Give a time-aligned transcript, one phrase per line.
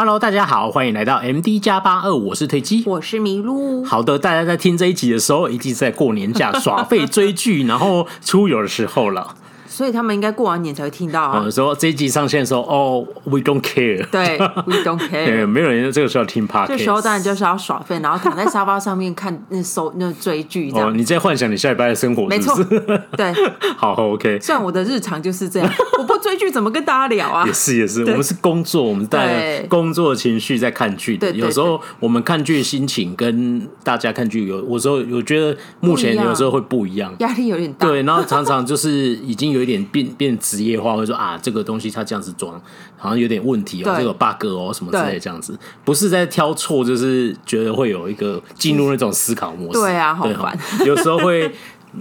[0.00, 3.84] Hello，大家好，欢迎来到 MD 加八二，我是推机，我是麋鹿。
[3.84, 9.34] 好的，大家在听这一集的时候，一定是在过年假 耍废追剧，然后出游的时候了。
[9.78, 11.40] 所以他们应该过完年才会听到啊。
[11.44, 14.04] 嗯，说这一集上线的时候，哦，We don't care。
[14.10, 14.36] 对
[14.66, 15.24] ，We don't care。
[15.24, 16.66] 对，没有人这个时候听 Podcast。
[16.66, 20.88] 这时候当然就是要耍废，然后躺在沙发上面看那搜那追剧这样。
[20.88, 22.64] 哦，你在幻想你下礼拜的生活是不是？
[22.64, 22.98] 没错。
[23.16, 23.32] 对，
[23.78, 24.40] 好，OK。
[24.40, 27.46] 虽然我的日常就是这样， 我不追剧怎么跟大家聊啊？
[27.46, 31.16] 也是也是，我们是工作，我们带工作的情绪在看剧。
[31.16, 37.86] 对，有时候我们看剧的心情跟大家看剧有，有时候我觉得目前有时候会不一样，压力有点大。
[37.86, 40.38] 对，然后常常就是已经有一点变变。
[40.38, 42.58] 职业化会说啊，这个东西它这样子装
[42.96, 49.80] 好像有点问题哦，这个 bug 哦什么之类这样子，不是在挑错，就是觉得会有一个进入那种思考模式。
[49.80, 51.52] 对啊，好烦，有时候会。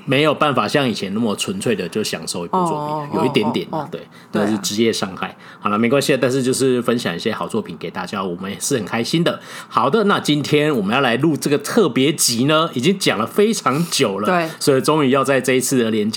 [0.06, 5.34] 没有办法像以前那么纯粹的就享受一部作品，oh, oh, oh, oh, 有一点点，对，那是职业伤害。
[5.62, 9.40] 好了，没关系，但是就是分享一些好作品给大家，我们也是很开心的。
[9.70, 16.12] 好的，那今天我们要来录这个特别集呢，已经讲了非常久了，对，所以终于要在这一次的连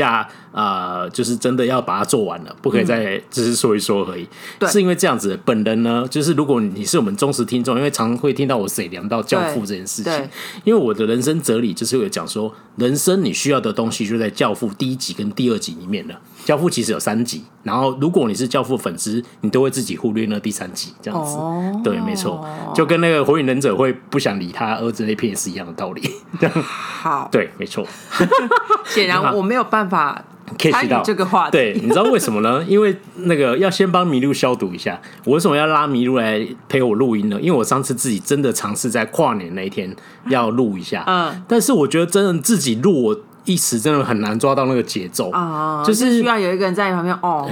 [0.53, 4.27] 假，呃，就是真的要把它做完了，不可以再只是说一说而已。
[4.59, 10.29] 对，是因为这样子，本人呢，就是如果你是我们忠实听众，因为常会听到我谁聊到教父这件事情，
[10.65, 16.15] 因为我的人生哲理就是有讲说，人生你需要的东西就在《教父》第一集跟第二集里面了。
[16.45, 21.37] 《教父》其实有三集，然后如果你是《教父》粉丝，你都会自己忽略那第三集，这样子。
[21.37, 26.03] 哦、对，没错，就跟那个《火影忍者》会不想理他儿子那篇是一样的道理。
[26.41, 27.87] 这样好， 对，没错。
[28.87, 30.25] 显然我没有办法
[30.59, 31.53] catch 到这个话题。
[31.53, 32.65] 对，你知道为什么呢？
[32.67, 35.01] 因为那个要先帮麋鹿消毒一下。
[35.25, 37.39] 我为什么要拉麋鹿来陪我录音呢？
[37.41, 39.95] 因为我上次自己真的尝试在跨年那一天
[40.27, 43.21] 要录一下，嗯，但是我觉得真的自己录我。
[43.51, 45.33] 一时真的很难抓到那个节奏，
[45.85, 47.51] 就是需要有一个人在旁边哦，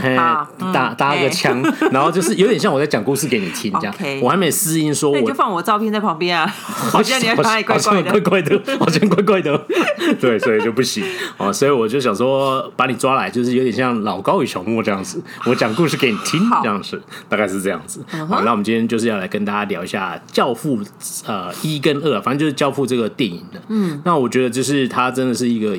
[0.73, 3.95] 打打个枪，然后就是有点像我在讲故事给你听这样。
[4.23, 9.61] 我还没适应，说我就放我照片在旁边啊， 好像你还怪怪的，怪怪的，好像怪怪的，
[10.21, 11.05] 对，所以就不行
[11.37, 11.53] 哦。
[11.53, 18.05] 所以我就想说，把你抓来，就是有点像老高与小莫这样子，我讲故事给你听这样子，大概是这样子。
[18.29, 20.79] 好，那我们今天就是要来跟大家聊一下《教父》
[21.27, 23.61] 呃一跟二，反正就是《教父》这个电影的。
[23.69, 25.77] 嗯，那我觉得就是它真的是一个。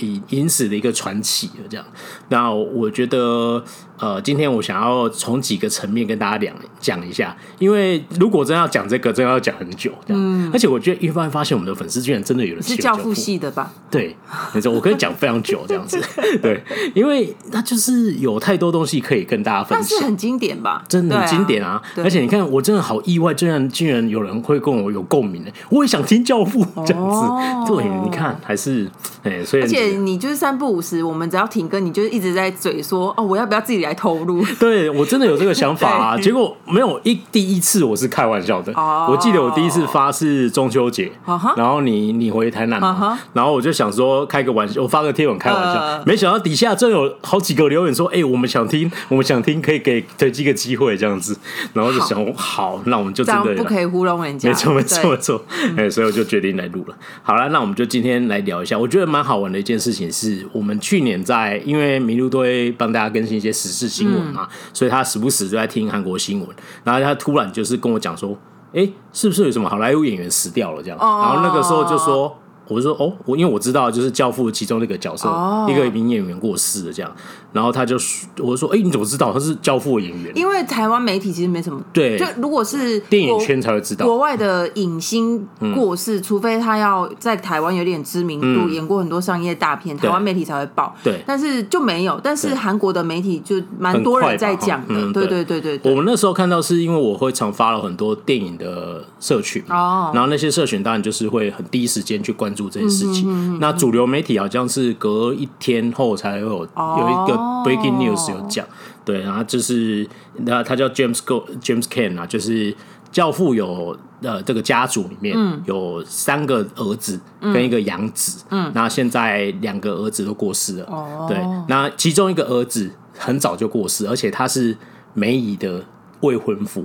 [0.00, 1.86] 以影史的一个传奇，这样。
[2.28, 3.62] 那我觉得。
[4.00, 10.22] 呃，今天我想要从几个层面跟大家讲讲一下，因为如果真要讲这个，真要讲很久，这样。
[10.22, 10.48] 嗯。
[10.52, 13.72] 而且我觉得一般发现我们的粉丝居然真的有人是教父系的吧？
[13.90, 14.16] 对，
[14.54, 16.00] 没错，我可以讲非常久这样子。
[16.40, 16.62] 对，
[16.94, 20.84] 因为那就是有太多东西可以跟大家分享，但是很经典吧？
[20.88, 21.82] 真的很经典啊！
[21.96, 27.72] 而且你看，我真的好意外，居然居然有人会跟我有共鸣的，我也想听教父这样子。
[27.72, 28.88] 对，你看还是
[29.24, 34.44] 哎，所以而且你就是三不五时，我们只要停歌，你就一直在嘴说哦，我要不要自己来投入？
[34.58, 38.72] 对，我真的有这个想法啊， 结果没有一第一次我是开玩笑的。
[39.08, 41.10] 我记得我第一次发是中秋节，
[41.56, 51.36] 然后你你回台南嘛，然后我就想说开个玩笑，我发个贴文开玩笑，没想到底下真有好几个留言说，哎，我们想听，我们想听，可以给推几个机会这样子，
[51.72, 55.42] 然后就想好，那我们就真的不可以糊弄人家，没错没错没错，
[55.76, 56.96] 哎，所以我就决定来录了。
[57.22, 64.22] 好了，那我们就今天来聊一下，我觉得蛮好玩的一件事情是，我们去年在因为麋鹿都会帮大家更新一些时事新闻。
[64.32, 66.48] 嘛，所以他时不时就在听韩国新闻，
[66.84, 68.36] 然后他突然就是跟我讲说，
[68.72, 70.98] 哎，是不是有什么好莱坞演员死掉了这样？
[70.98, 72.36] 然后那个时候就说。
[72.70, 75.70] 我就说哦，我因为我知道就是教父其中那个角色，oh.
[75.70, 77.10] 一个名演员过世了这样，
[77.52, 77.96] 然后他就
[78.38, 80.32] 我就说，哎，你怎么知道他是教父演员？
[80.36, 90.94] 因为台湾媒体其实没什么对，就如果是电影圈才会知道，国外的影星过世，嗯、除非他要在台湾有点知名度，嗯、演过很多商业大片，台湾媒体才会报。
[91.02, 94.94] 对，但是就没有，但是韩国的媒体就蛮多人在讲的。
[94.94, 100.16] 嗯、对对对对，对，我们那时候看到是因为我会常发了很多电影的社群哦，oh.
[100.16, 103.24] 然后那些社群当然就是会很第一时间去关注这件事情。
[103.28, 108.66] 嗯那主流媒体好像是隔一天后才会有有一个 breaking news 有讲，
[109.04, 110.08] 对，然后就是
[110.44, 112.74] 那他叫 James Go James Caan 啊，就是
[113.10, 121.26] 教父有呃这个家族里面有三个儿子跟一个养子，嗯，那现在两个儿子都过世了，哦。
[121.28, 121.38] 对，
[121.68, 124.76] 那其中一个儿子很早就过世，而且他是
[125.14, 125.84] 梅姨的
[126.20, 126.84] 未婚夫，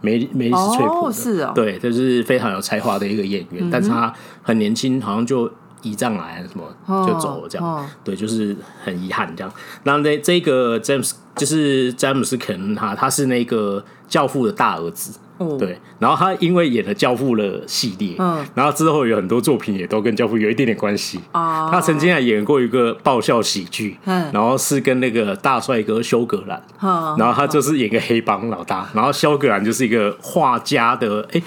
[0.00, 5.50] 梅梅丽史翠普是哦，对，就是非常有才华的一个演员，但是他很年轻，好像就。
[5.82, 7.90] 胰脏癌什么就走了，这样、oh, oh.
[8.02, 9.52] 对，就是很遗憾这样。
[9.84, 21.20] 那这这个詹姆斯就是詹姆斯肯哈，他是那个教父的大儿子哦，对，然后他因为演了《教父》的系列，嗯，然后之后有很多作品也都跟《教父》有一点点关系。
[21.32, 31.42] 哦，他曾经还演过一个爆笑喜剧，嗯，然后是跟那个大帅哥休格兰，嗯，然后他就是演个黑帮老大，然后休格兰就是一个画家的，哎。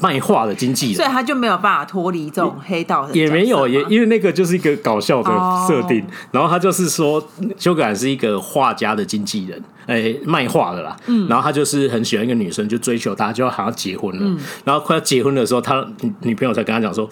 [0.00, 3.14] 卖画的经纪人，所以他就没有办法脱离这种黑道的。
[3.14, 5.30] 也没有，也因为那个就是一个搞笑的
[5.66, 6.00] 设定。
[6.00, 6.10] Oh.
[6.32, 10.96] 然后他就是说，休葛兰是一个画家的经纪人，哎、欸，卖画的啦。
[11.06, 11.28] 嗯。
[11.28, 14.20] 然后他就是很喜欢一个女生，就追求她，就要好像结婚了。
[14.22, 14.38] 嗯。
[14.64, 15.86] 然后快要结婚的时候，他
[16.22, 17.08] 女朋友才跟他讲说。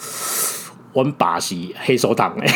[0.94, 2.46] 玩把戏黑手党哎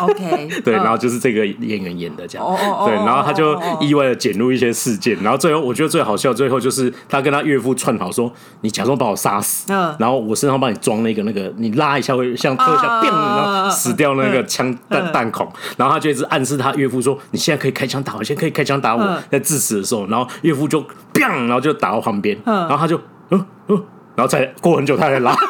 [0.00, 2.46] ，OK， 对，然后就是这个演员演的这样，
[2.84, 20.82] 对，然后他就意外的卷入一些事件，然后最后我觉得最好笑，最后就是他跟他岳父串好说，你假装把我杀死，然后我身上帮你装那个那个，你拉一下会像特效，然后死掉那个枪弹弹孔，然后他就一直暗示他岳父说，你现在可以开枪打我，现在可以开枪打我，在致死的时候，然后岳父就
[21.14, 23.00] 砰，然后就打到旁边，然后他就
[23.30, 23.82] 嗯嗯，
[24.14, 25.34] 然后再过很久他才拉。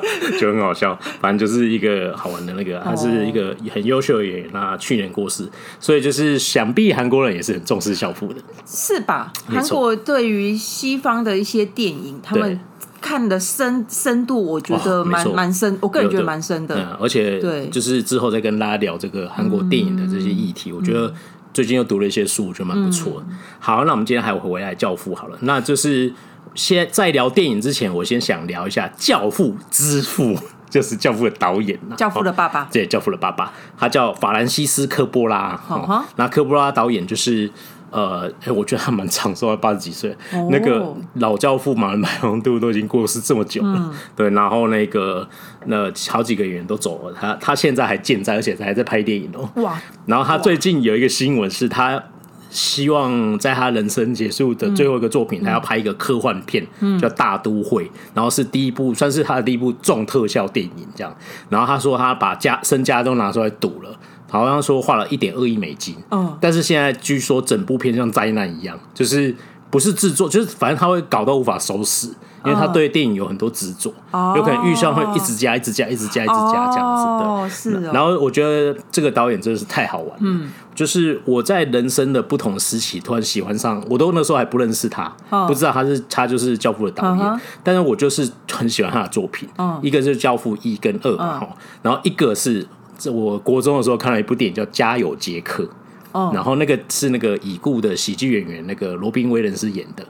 [0.40, 5.48] 就很好笑，反正就是一个好玩的那个，他是一个很优秀的演员，那去年过世，
[5.78, 9.32] 所以就是想必韩国人也是很重视教父的，是吧？
[9.46, 12.60] 韩国对于西方的一些电影，他们
[13.00, 16.74] 看的深深度，我觉得蛮蛮深，我个人觉得蛮深的。
[16.76, 21.12] 嗯，而且对，就是之后再跟大家聊这个韩国电影的这些议题，我觉得
[21.52, 23.26] 最近又读了一些书，我觉得蛮不错的。
[23.58, 26.12] 好，那我们今天还回来教父好了，那就是。
[26.54, 30.36] 先在聊电影之前，我先想聊一下《教父》之父，
[30.68, 32.68] 就是《教父》的导演，《教父》的爸爸。
[32.72, 35.58] 对，《教父》的爸爸，他叫法兰西斯科波拉。
[35.68, 37.50] 哦，那科波拉导演就是
[37.90, 40.10] 呃，哎我觉得他蛮长寿，八十几岁。
[40.32, 44.30] 哦、那个老教父马龙白兰度都已经过世这么久了，嗯、对。
[44.30, 45.28] 然后那个
[45.66, 49.48] 那好几个演员都走了，他他现在还健在，而且还在拍电影哦。
[49.62, 49.80] 哇！
[50.06, 52.02] 然后他最近有一个新闻是他。
[52.52, 61.16] 希望在他人生结束的最后一个作品，嗯、他要拍一个科幻片，嗯、叫《大都会》，然后是第一部，算是他的第一部重特效电影，这样。
[61.48, 63.96] 然后他说他把家身家都拿出来赌了，
[64.30, 65.96] 好像说花了一点二亿美金。
[66.10, 69.34] 嗯，但是现在据说整部片像灾难一样，就是
[69.70, 72.10] 不是制作，就是反正他会搞到无法收拾。
[72.44, 77.24] 因为他对电影有很多执着，哦、有可能预算会一直加、一直加、一直加、一直加这样子的。
[77.24, 77.92] 哦、是的。
[77.92, 80.16] 然后我觉得这个导演真的是太好玩了。
[80.18, 80.50] 嗯。
[80.74, 89.48] 就是我在人生的不同时期突然喜欢上，我都那时候还不认识他，哦、不知道他是他就是《教父》的导演，哦、但是我就是很喜欢他的作品。
[89.56, 92.66] 哦、一个是《教父》一跟二嘛，哈、哦，然后一个是
[93.12, 95.64] 我国中的时候看了一部电影叫《家有杰克》，
[96.12, 100.04] 哦，然后那个是那个已故的喜剧演员那个罗宾威廉斯演的。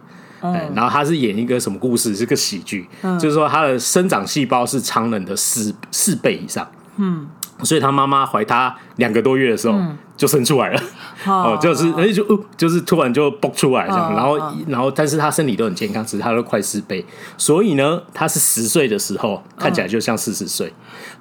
[0.75, 2.17] 然后他是演一个什么故事？
[2.17, 7.29] 是个喜剧，嗯、就是说他的生长细胞是常人的四四倍以上，嗯，
[7.63, 9.75] 所以他妈妈怀他两个多月的时候。
[9.75, 10.81] 嗯就生出来了，
[11.27, 14.39] 哦，就是哎，就就是突然就蹦出来这样，然后
[14.69, 17.05] 然后，但是他身体都很健康，只是他都快四倍，
[17.37, 20.73] 所以呢，他是十岁的时候看起来就像四十岁，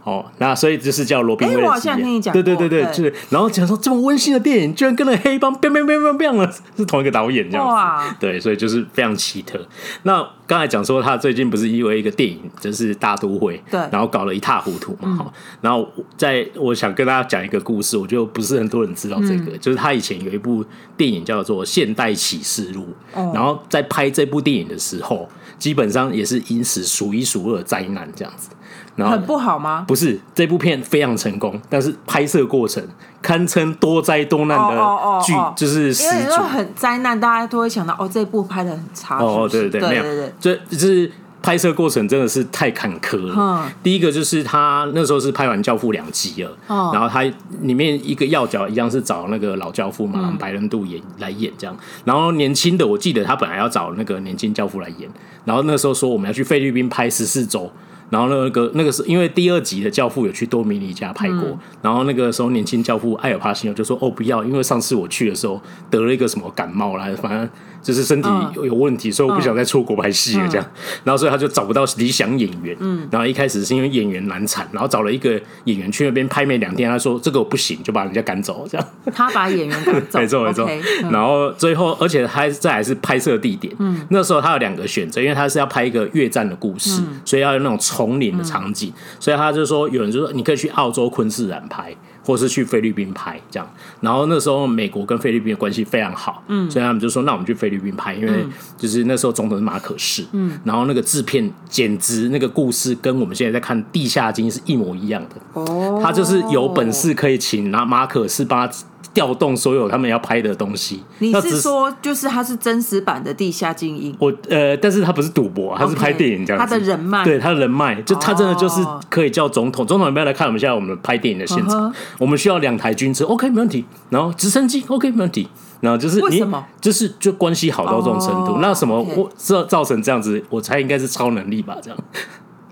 [0.04, 7.68] 哦，那所以就是叫罗宾威廉斯，对对对对，就是，然后讲说这么温馨的电影，居然跟那黑帮，变变变变变了，是同一个导演这样
[8.08, 9.60] 子，对，所以就是非常奇特。
[10.04, 18.92] 那刚才讲说他最近不是因为一个电影，就是大都会，对，然后搞了一塌糊涂嘛，哈，然后在我想跟大家讲一个故事，我觉得不是很多人。
[19.01, 20.63] 知道这个，嗯、就是他以前有一部
[20.95, 22.86] 电影叫做《现代启示录》，
[23.19, 28.50] 哦、然后在拍这部电影的时候，基本上也是因此数一数二的灾难这样子。
[28.95, 29.86] 然后很不好吗？
[29.88, 32.86] 不是，这部片非常成功，但是拍摄过程
[33.22, 35.92] 堪称多灾多难的剧，哦哦哦哦就是。
[36.04, 39.31] 因为很灾难，大家都会想到哦，这部拍的很差是是。
[39.31, 41.11] 哦，对对对，没有，这就是。
[41.42, 43.33] 拍摄过程真的是太坎坷了。
[43.38, 47.24] 嗯、第一个就是他那时候是拍完《教父》两集了，哦、然后他
[47.62, 55.10] 里面一个要角一样是找那个老教父马龙白人度演来演这样，然后年轻的我记得他本来要找那个年轻教父来演，
[55.45, 57.71] 然后那时候说我们要去菲律宾拍十四周。
[58.12, 67.50] 然后那个那个是因为第二集的教父有去多米尼加拍过，嗯、然后那个时候年轻教父艾尔帕西诺就说：“哦，不要，因为上次我去的时候得了一个什么感冒啦，反正
[67.81, 72.76] 就是身体有有问题，嗯、所以我不想再出国拍戏了。”这样，嗯、然后所以他就找不到理想演员。
[72.80, 78.66] 嗯，然后一开始是因为演员难产，然后找了一个演员去那边拍没两天，他说这个我不行，就把人家赶走。
[78.69, 80.69] 这样， 他把演员赶走，没错没错。
[81.11, 83.73] 然后最后，而且还这还是拍摄地点。
[83.80, 87.78] 嗯，那时候他有两个选择，因为他是要拍一个越战的故事，嗯、所以要有那种。
[87.81, 93.69] 丛林的场景，嗯、所以他就说，有人就说你可以去澳洲昆士兰拍，或是去菲律宾拍这样。
[93.99, 98.45] 然后那时候美国跟菲律宾的关系非常好，嗯，所以他们就说，那我们去菲律宾拍，因为
[98.78, 105.35] 就是那时候总统是马可仕，嗯，然后那个制片简直那个故事跟我们现在在看《地下经》是一模一样的。
[105.54, 108.73] 哦，他就是有本事可以请拿马可仕帮他
[109.13, 111.03] 调动所有他们要拍的东西。
[111.19, 114.15] 你是说，就是他是真实版的地下精英？
[114.19, 116.69] 我呃，但是他不是赌博，他是拍电影这样子。
[116.69, 119.85] 他的人脉，对他的人脉，就他真的就是可以叫总统。
[119.85, 121.94] 总统要不要来看我们现在我们拍电影的现场？
[122.18, 123.85] 我们需要两台军车，OK，没问题。
[124.09, 125.47] 然后直升机，OK，没问题。
[125.81, 126.44] 然后就是你？
[126.80, 128.59] 就是就关系好到这种程度。
[128.61, 130.44] 那什么我造造成这样子？
[130.49, 131.75] 我猜应该是超能力吧？
[131.81, 131.99] 这样。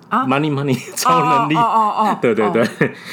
[0.09, 2.65] 啊，money money 超能力，哦哦哦，对对对，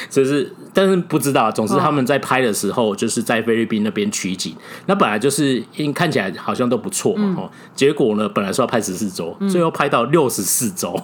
[0.09, 1.51] 就 是，但是不知道。
[1.51, 4.55] 总之他们在拍的时候，就是在菲律宾那边取景。
[4.87, 10.99] 那本来就是因看起来好像都不错嘛，哦，结果呢，本来说要拍十四周，最后拍到六十四周，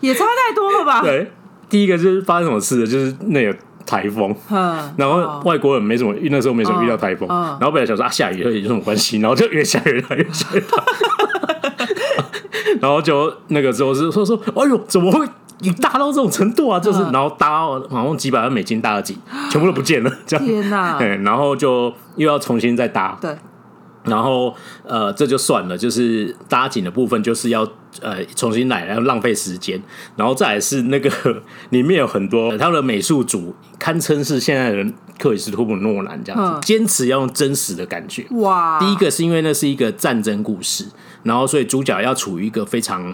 [0.00, 1.02] 也差太多了吧？
[1.04, 1.30] 对，
[1.68, 4.34] 第一个就是发生什么事了，就是那个台风，
[4.98, 10.84] 然后外国人没什么，那时候没什么遇到台风，然后本来想说啊下雨了有什么关系，然后就越下越大，越下越大。
[12.80, 15.26] 然后就那个时候是说说，哎呦，怎么会
[15.60, 16.78] 你大到这种程度啊？
[16.78, 19.16] 就是然后搭好像几百万美金搭了几，
[19.50, 20.44] 全部都不见了，这样。
[20.44, 20.98] 天哪！
[20.98, 23.16] 对， 然后就又要重新再搭。
[23.20, 23.34] 对。
[24.06, 27.66] 然后呃，这就算了，就是搭景的部分就是要
[28.00, 29.80] 呃重新来，然后浪费时间。
[30.16, 31.10] 然后再来是那个
[31.70, 34.84] 里面有很多他的美术组，堪称是现在的
[35.18, 38.26] 克里斯托普诺兰这样子，坚持要用真实的感觉。
[38.30, 38.78] 哇！
[38.78, 40.86] 第一个是因为那是一个战争故事。
[41.22, 43.12] 然后，所以主角要处于一个非常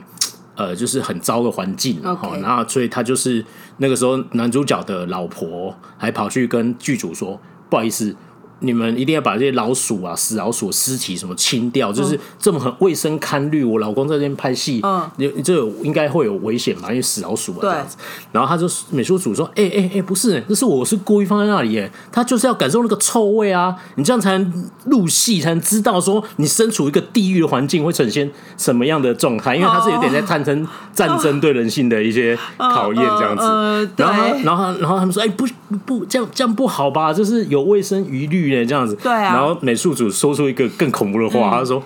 [0.55, 2.15] 呃，就是很糟的环境，然
[2.55, 3.43] 后，所以他就是
[3.79, 8.15] 那个时候，男主角的老婆还跑去跟剧组说：“不好意思。”
[8.63, 13.65] 你们一定要把这些老鼠啊、死老鼠尸体什么清掉，就是这么很卫生堪虑。
[13.65, 17.97] 我老公在这边拍戏，嗯，你你这应该会有危险吧，因为死老鼠啊这样子。
[18.31, 30.53] 然后他就美术组说：“哎哎哎，不是，这是我是故意放在那里耶，他就是要感受那个臭味啊，你这样才能入戏，才能知道说你身处一个地狱的环境会呈现什么样的状态，因为他是有点在探讨
[30.95, 33.91] 战争对人性的一些考验这样子。
[33.97, 35.47] 然后然后然后他们说：哎，不
[35.85, 37.13] 不，这样这样不好吧？
[37.13, 39.35] 就是有卫生疑虑。”这样子，对啊。
[39.35, 41.83] 然后美术组说出一个更恐怖的话，他说：“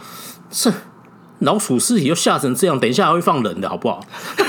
[0.51, 0.73] 是
[1.41, 4.01] 老鼠尸体又吓成这样，等一下还会放人的好不好？”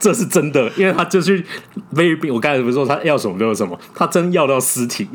[0.00, 1.44] 这是真的，因为他就去
[1.92, 2.32] 菲律宾。
[2.32, 5.06] 我刚才不是说他要什么就有什么，他真要到尸体，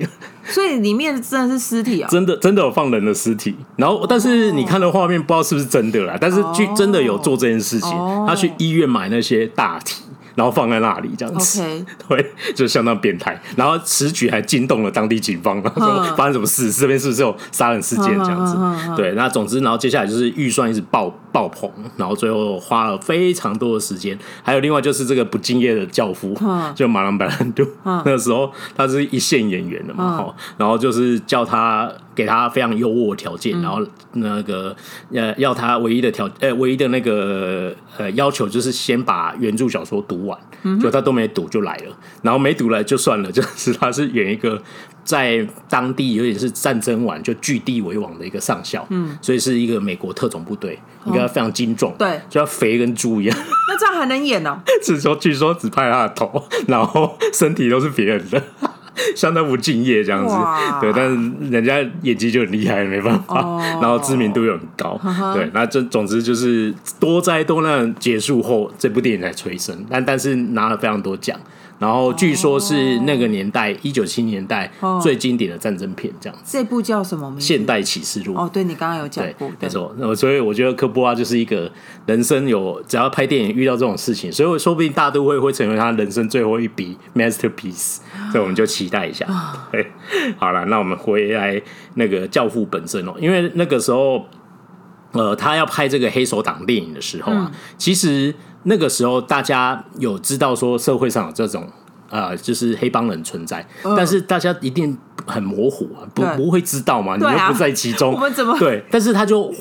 [0.44, 3.56] 所以里面真的是尸体啊，真的真的有放人的尸体。
[3.78, 7.90] 然后，但是你看的画面不知道是不是真的啦，但是剧真的有做这件事情，
[8.28, 10.04] 他去医院买那些大体。
[10.36, 11.86] 然后放在那里这样子，Okay.
[12.08, 13.42] 对，就相当变态。
[13.56, 16.72] 然后此举还惊动了当地警方，说发生什么事？
[16.72, 18.58] 这边是不是有杀人事件这样子？
[18.96, 24.18] 对，那总之，然后接下来就是预算一直爆爆棚，然后最后花了非常多的时间。
[24.44, 26.38] 还有另外就是这个不敬业的教父，
[26.76, 31.92] 就马龙白兰度，那个时候他是一线演员的嘛，然后就是叫他。
[32.16, 34.76] 给他非常优渥的条件，然后那个
[35.12, 40.40] 呃，要他唯一的条呃，唯一的那个呃要求就是先把原著小说读完，
[40.80, 44.62] 就他都没读就来了，然后没读来就算了，就是他是演一个
[45.04, 53.38] 在当地有点是战争完就据地为王的一个上校，嗯，所以是一个美国特种部队，应该非常精壮，对，就要肥跟猪一样。
[53.68, 54.62] 那这样还能演呢？
[54.82, 58.42] 是说据说只拍他的头，然后身体都是别人的。
[59.16, 60.36] 相当不敬业这样子，
[60.82, 71.40] 对，但是人家演技就很厉害，没办法，哦、然后知名度又很高，呵呵对，那这总之就是多灾多难结束后，这部电影才催生，但但是拿了非常多奖。
[71.78, 76.58] 然后据说是那个年代一九七零年代最经典的战争片，这样子。
[76.58, 77.46] 这部叫什么名字？
[77.46, 78.34] 现代启示录。
[78.34, 79.94] 哦，对，你刚刚有讲过，没错。
[79.98, 81.70] 那所以我觉得科波拉就是一个
[82.06, 87.98] 人生有只要拍电影遇到这种事情，所以说不定大都会会成为他人生最后一笔 masterpiece。
[88.32, 89.26] 所以我们就期待一下。
[89.70, 89.86] 对，
[90.38, 91.62] 好了，那我们回来
[91.96, 94.26] 那个教父本身哦，因为那个时候，
[95.12, 98.34] 呃，他要拍这个黑手党电影的时候啊，其实。
[98.66, 101.68] 那个时候，大家有知道说社会上有这种
[102.10, 103.66] 呃，就是黑帮人存在，
[103.98, 104.96] 但是大家一定
[105.26, 108.84] 很模糊啊，不不会知道嘛，你又不在其中，我们怎么对？
[108.92, 109.52] 但是他就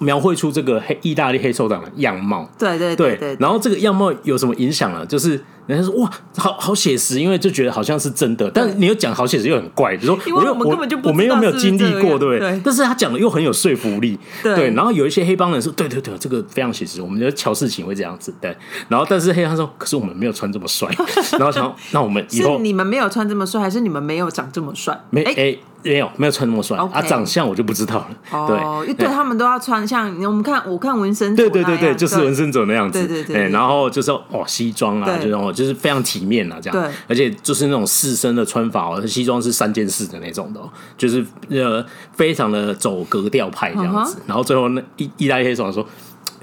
[0.00, 5.06] 描绘出这个黑意大利黑手党的样貌，对对对，然后这个样貌有什么影响呢？
[5.06, 5.40] 就是。
[5.66, 10.66] 人家说哇，好好写实，因为就觉得好像是真的，但是你又讲好写实又很怪，就说我又我
[11.04, 12.60] 我们又没有经历过，对不对？
[12.64, 14.72] 但是他讲的又很有说服力，对。
[14.72, 18.56] 然后有一些黑帮人说，对对对，这个非常写实，我们觉得乔事情会这样子，对。
[18.88, 20.92] 然后但是黑帮说，可是我们没有穿这么帅，
[21.38, 25.00] 然后想那我们以后你们没有穿这么帅，还是你们没有长这么帅？
[25.10, 25.56] 没哎。
[25.82, 28.46] 没有，没有穿那么帅啊，长相我就不知道了。
[28.46, 33.06] 对，对他们都要穿像我们看，我看文森佐，对对对对，就是纹身者那样子。
[33.06, 36.82] 对对对，然后就是哦，西装啊，就种就是非常体面啊，这样。
[36.82, 40.60] 对，而且就是那种四身的穿法哦，西装是三件式的那种的，
[40.96, 44.18] 就是呃，非常的走格调派这样子。
[44.26, 45.86] 然后最后那意意大利黑手说，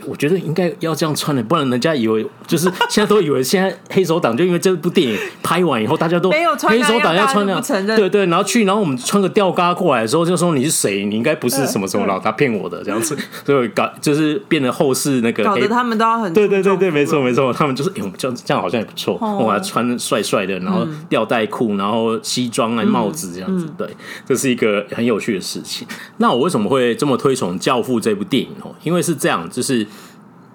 [0.08, 7.62] 我觉得应该要这样穿的，不然人家以为就是现在都以为现在黑手党就因为这部电影拍完以后，大家都没有穿黑手党要穿那样，
[7.98, 11.06] 对对，然后去，然后我们穿个吊嘎过来的时候，就说你是谁？
[11.06, 23.88] 你应该不是什么什么老大骗我的这样子，所以搞就是变得后世那个搞得他们都要很对对对对，没错没错，他们就是哎，我们这样这样好像也不错，我还穿帅帅的，然后吊带裤，然后西装啊帽子这样子，对，
[24.26, 25.88] 这是一个很有趣的事情。
[26.18, 28.74] 那我为什么会这么推崇《教父》这部电影哦？
[28.84, 29.86] 因为是这样，就是。《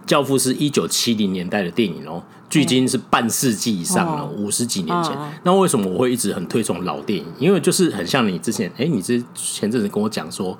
[0.07, 5.17] 教父》是一九七零年代的电影哦，距今是半世纪以上了，五十几年前。
[5.45, 7.27] 那为什么我会一直很推崇老电影？
[7.39, 10.57] 因为就是很像你之前，哎，你之前阵子跟我讲说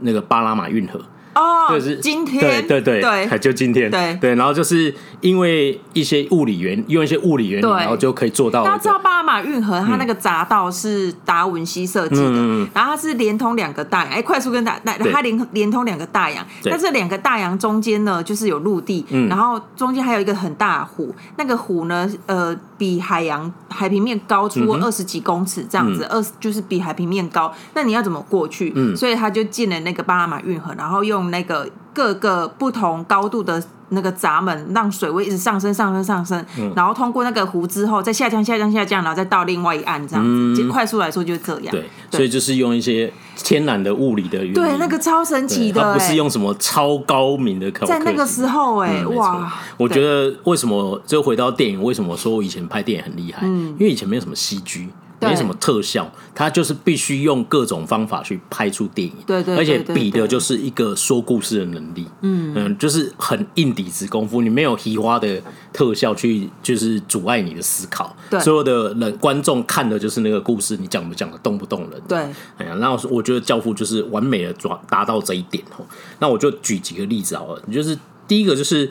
[0.00, 1.00] 那个巴拿马运河。
[1.36, 4.16] 哦，就是今天，对对对对，就今天，对。
[4.18, 8.64] 对，然后就是因为一些物理原用一些物理原理，然后就可以做到。
[8.64, 28.72] 大家知道巴拿马运河，它那个匝道是达文西设计的，然后它是连通两个大洋，哎，快速跟大，那它连连通两个大洋，但是两个大洋中间呢，就是有陆地，然后中间还有一个很大的湖，那个湖呢，呃，比海洋海平面高出二十几公尺这样子，二就是比海平面高，那你要怎么过去？
[28.74, 28.96] 嗯。
[28.96, 31.25] 所以他就建了那个巴拿马运河，然后用。
[31.30, 40.62] 那个各个不同高度的那个闸门，让水位一直上升、上升、上升，嗯、然后通过那个湖之后再下降、下降、下降，然后再到另外一岸这样子。
[40.62, 41.70] 嗯、快速来说就是这样。
[41.70, 44.54] 对，对所以就是用一些天然的物理的原理。
[44.54, 47.86] 对，那个超神奇的，它不是用什么超高明的科。
[47.86, 49.52] 在那个时候、欸，哎、嗯，哇！
[49.76, 51.80] 我觉得为什么就回到电影？
[51.82, 53.42] 为什么说我以前拍电影很厉害？
[53.44, 54.88] 嗯，因为以前没有什么 CG。
[55.20, 59.14] 没什么特效，他就是必须用各种方法去拍出电影。
[59.26, 62.06] 对对，而且比的就是一个说故事的能力。
[62.20, 65.42] 嗯嗯，就是很硬底子功夫，你没有奇花的
[65.72, 68.14] 特效去，就是阻碍你的思考。
[68.28, 72.00] 对，所有的人观众看的就是那个故事，你讲不讲的动不动人？
[72.06, 72.18] 对，
[72.58, 75.84] 哎呀，那我觉得《教父》就是完美的抓达到这一点哦。
[76.18, 78.86] 那我就举几个例子好了，就是第一个就是《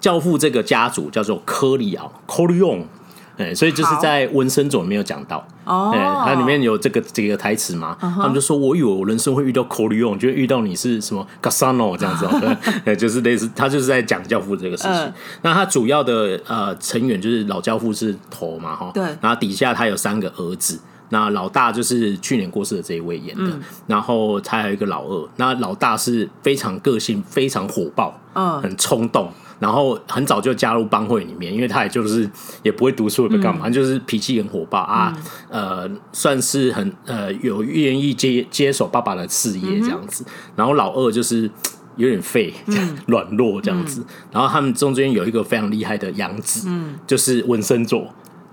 [0.00, 2.84] 教父》这个家族叫做科里奥 （Corleone）。
[3.36, 12.26] 对，所以就是在《文森佐》里面有讲到，哦，它里面有这个这个台词嘛，他们就说：“我以为我人生会遇到 Corleone，就遇到你是什么 Cassano 这样子，
[12.86, 15.12] 对，就是类似，他就是在讲教父这个事情。
[15.42, 23.52] 那他主要的呃成员就是老教父是头嘛，哈，对，然后底下他有三个儿子，那老大就是去年过世的这一位演的，
[23.86, 32.28] 然后他还有一个老二，那老大是非常个性，非常火爆，嗯，很冲动。”然后很早就加入帮会里面，因为他也就是
[32.62, 35.12] 也不会读书，也不干嘛，嗯、就是脾气很火爆啊，
[35.50, 40.24] 嗯、呃，算是很呃有愿意接接手爸爸的事业这样子。
[40.26, 41.50] 嗯、然后老二就是
[41.96, 44.00] 有点废，嗯、 软弱这样子。
[44.00, 48.06] 嗯、然后他们中间有一个非常厉害的养子，嗯、就是文森佐，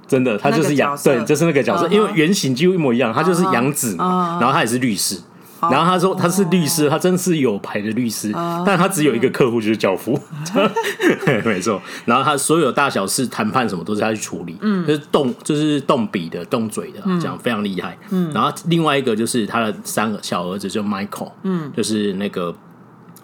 [0.08, 1.92] 真的他就是养对，就是那个角色，uh.
[1.92, 4.42] 因为原型几乎一模一样，他就是养子嘛，uh.
[4.42, 5.20] 然后他也是律师。
[5.72, 8.32] 然后他说他是律师，他真是有牌的律师，
[8.66, 10.20] 但他只有一个客户就是教父，
[11.46, 11.82] 没错。
[12.06, 17.98] 然后他所有大小事谈判什么都是他去处理，嗯，就是动就是动笔的动嘴的，这样非常厉害。
[18.10, 22.56] 嗯，然后另外一个就是他的三个小儿子，就 Michael，嗯，就是那个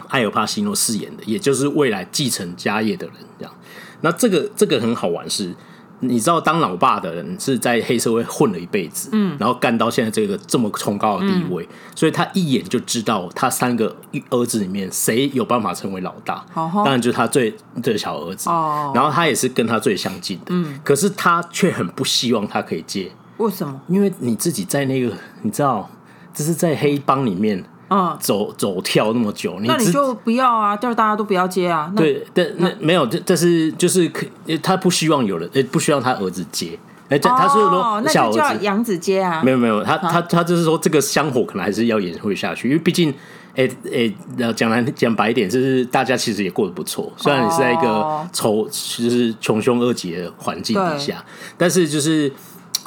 [0.09, 3.53] 艾尔帕西诺饰演的，也就是未来继承家业的人，这样。
[4.01, 5.53] 那这个这个很好玩是。
[6.01, 13.95] 你知道当老爸的人是在黑社会混了一辈子，嗯，然后干到现在这个这么崇高的地位，嗯、所以他一眼就知道他三个
[14.29, 23.79] 儿子里面谁有办法成为老大，哦、当然就是他最最小儿子，哦，然后他也是跟他最相近的，嗯，可是他却很不希望他可以接，为什么？
[23.87, 25.89] 因为你自己在那个，你知道，
[26.33, 27.63] 这是在黑帮里面。
[27.93, 31.91] 嗯，走走跳那么久，那你就不要啊，就是大家都不要接啊。
[31.93, 34.25] 对，但那没有，这这是就是可，
[34.63, 36.79] 他不希望有人，不希望他儿子接。
[37.09, 39.41] 哎，他是说小儿子叫杨子接啊。
[39.43, 43.13] 没有没有，他他他就是说这个香火可能还是要延续下去，因为毕竟，
[43.57, 51.21] 哎哎，讲来讲白一点，就是大家其实也过得不错，虽然你是在一个愁，就是穷凶恶极的环境底下，
[51.57, 52.31] 但是就是。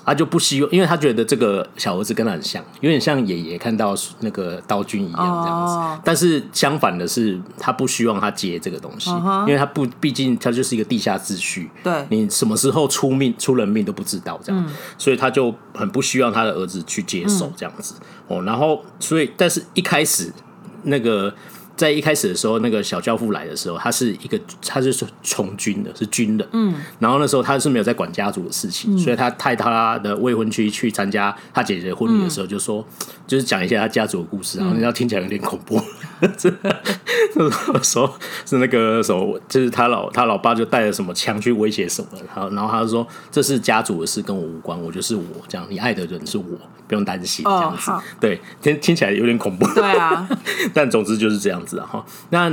[0.05, 5.75] 他就不希望，因为他觉得这个小儿子跟他很像，有点像爷爷看到那个刀君一样这样子。
[5.75, 5.99] Oh.
[6.05, 9.47] 但是相反的是，他不希望他接这个东西，uh.
[9.47, 11.71] 因为他不，毕竟他就是一个地下秩序。
[11.83, 17.95] 对，你什么时候出命出人命都不知道这样，嗯、所以他就很不希望他的儿子去接手这样子。
[18.29, 20.33] 嗯、哦，然后所以，但是一开始
[20.83, 21.35] 那个。
[21.77, 26.49] 在一开始的时候，那个小教父来的时候，他是一个，他是从军的，是军人。
[26.53, 26.75] 嗯。
[26.99, 35.81] 然后那时候他是没有在管家族的事情，嗯、所以他带他的未婚妻去参加他姐姐的婚礼的时候，就说，嗯、就是讲一下他家族的故事，然后你知道听起来有点恐怖。
[36.41, 36.53] 说、
[37.37, 46.45] 嗯、说是那个什么，就是他老他老爸就带着什么枪去威胁什么，然后然后他就说，这是家族的事，跟我无关，我就是我这样，你爱的人是我，
[46.87, 47.91] 不用担心这样子。
[47.91, 49.67] 哦、对，听听起来有点恐怖。
[49.75, 50.29] 对啊。
[50.73, 51.65] 但总之就是这样。
[51.65, 52.53] 子哈，那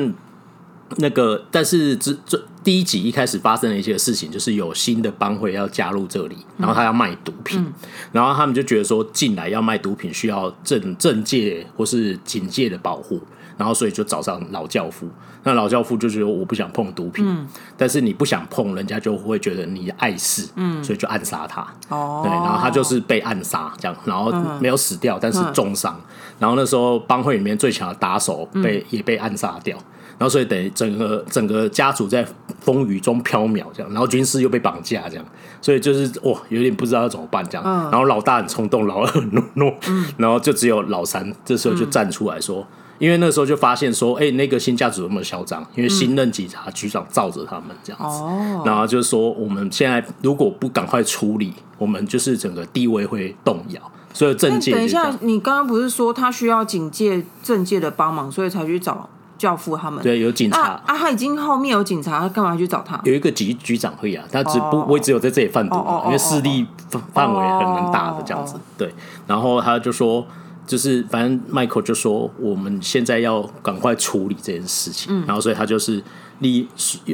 [0.98, 7.74] 那个，但是这这第一集一开始发生了一些事情，就是有新的帮会要加入这里，然后他要卖毒品，嗯、
[8.12, 13.20] 然后他们就觉得说进来要卖毒品需要政政界或是警界的保护，
[13.58, 15.10] 然后所以就找上老教父。
[15.44, 21.66] 那老教父就觉得我不想碰毒品，嗯、但是你不想碰，人家就会觉得你碍事，嗯，所以就暗杀他。
[21.90, 26.00] 哦，对，然后他就是被暗杀这样，然后没有死掉，但是重伤。
[26.00, 26.06] 嗯、
[26.38, 29.76] 然后那时候帮会里面最强的打手被、嗯、也被暗杀掉。
[30.22, 32.24] 然后，所以得整个整个家族在
[32.60, 33.92] 风雨中飘渺，这样。
[33.92, 35.26] 然后军师又被绑架，这样。
[35.60, 37.64] 所以就是哇，有点不知道要怎么办，这样。
[37.66, 42.68] 嗯、然后老大很冲动，老二很懦弱，嗯、然后就只有老三这时候就站出来说，嗯、
[43.00, 45.66] 因为那时候就发现说，哎、欸，那个新家族有没有嚣张？
[45.74, 48.22] 因为新任警察局长罩着他们这样子。
[48.22, 53.82] 哦、然后就是说，我们现在如果不赶快处理，我们就是整个地位会动摇。
[54.14, 59.10] 所以政界，等一下，你刚刚不是说他需要警戒政界的帮忙，所以才去找？
[59.42, 63.02] 教父他们对，有警察啊，他已经后面有警察，他干嘛去找他？
[63.04, 65.76] 有一个局局长会啊，他只不我只有在这里贩毒，
[66.06, 66.68] 因为势力
[67.12, 68.54] 范围很蛮大的这样子。
[68.78, 68.94] 对，
[69.26, 70.24] 然后他就说，
[70.68, 75.26] 就是反正 Michael 就说，我们现在要赶快处理这件事情。
[75.26, 76.04] 然后所以他就是
[76.38, 76.68] 立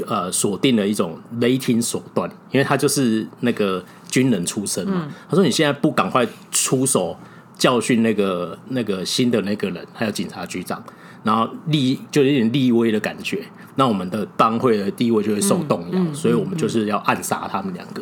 [0.06, 5.08] 呃锁定了一种雷霆手段，因为他就是那个军人出身嘛。
[5.30, 7.16] 他说你现在不赶快出手
[7.58, 10.84] 教训那个那个新的那个人，还有警察局长。
[11.28, 13.44] 然后立就有点立威的感觉，
[13.76, 18.02] 那我们的帮会的地位就会受动摇，嗯嗯、所以我们就是要暗杀他们两个。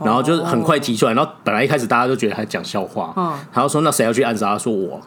[0.00, 4.52] 嗯、然后就是很快提出来，然后本来一开始大家都觉得他讲笑话，嗯、然后说那谁要去暗杀？
[4.52, 5.00] 他说我。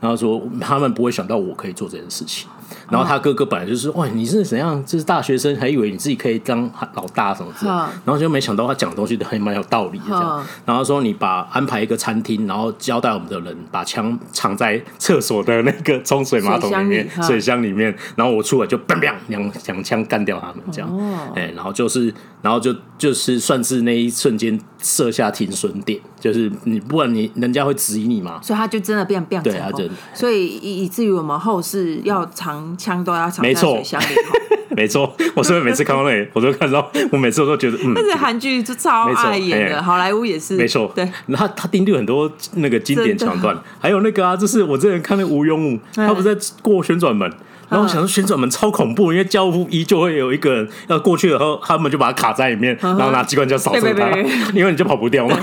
[0.00, 2.48] 然后说他们不会想到我可以做这件事情。
[2.88, 4.84] 然后他哥哥本来就是哇，你是怎样？
[4.84, 7.70] 就是大学生，还以为你自己可以当老大什么之类。
[7.70, 10.44] 然后就没想到他讲的东西都还蛮有道理的这样。
[10.64, 17.94] 然后说你把安排一个餐厅，然后交代我们的人把枪藏在厕所的那个冲水马桶里面、 水箱里面。
[18.16, 20.90] 然后我出来就砰砰两两枪干掉他们这样。
[21.34, 28.40] 哎，然后就是，然后就就是算是那一瞬间设下停损点，就是你不然你人家会质疑你嘛。
[28.42, 29.88] 所以他就真的变变对啊，真。
[30.14, 32.24] 所以以以至于我们后世要
[32.60, 34.06] 藏枪都要藏在水箱里。
[34.76, 41.06] 没错，我是不是每次看到那里， 我都看到，我每次我都觉得，嗯，但是韩剧就超爱演的，好莱坞也是，没错，对。
[41.34, 47.30] 他他定律很多那个经典桥段，还有那个啊，就是我之前看那个吴庸武，他不是在过旋转门。
[47.68, 54.10] 然后我想说旋转门超恐怖，因为教父一就会有一个人要过去，然后他们就把他卡在里面，然后拿机关枪扫射他，
[54.52, 55.38] 因为你就跑不掉嘛。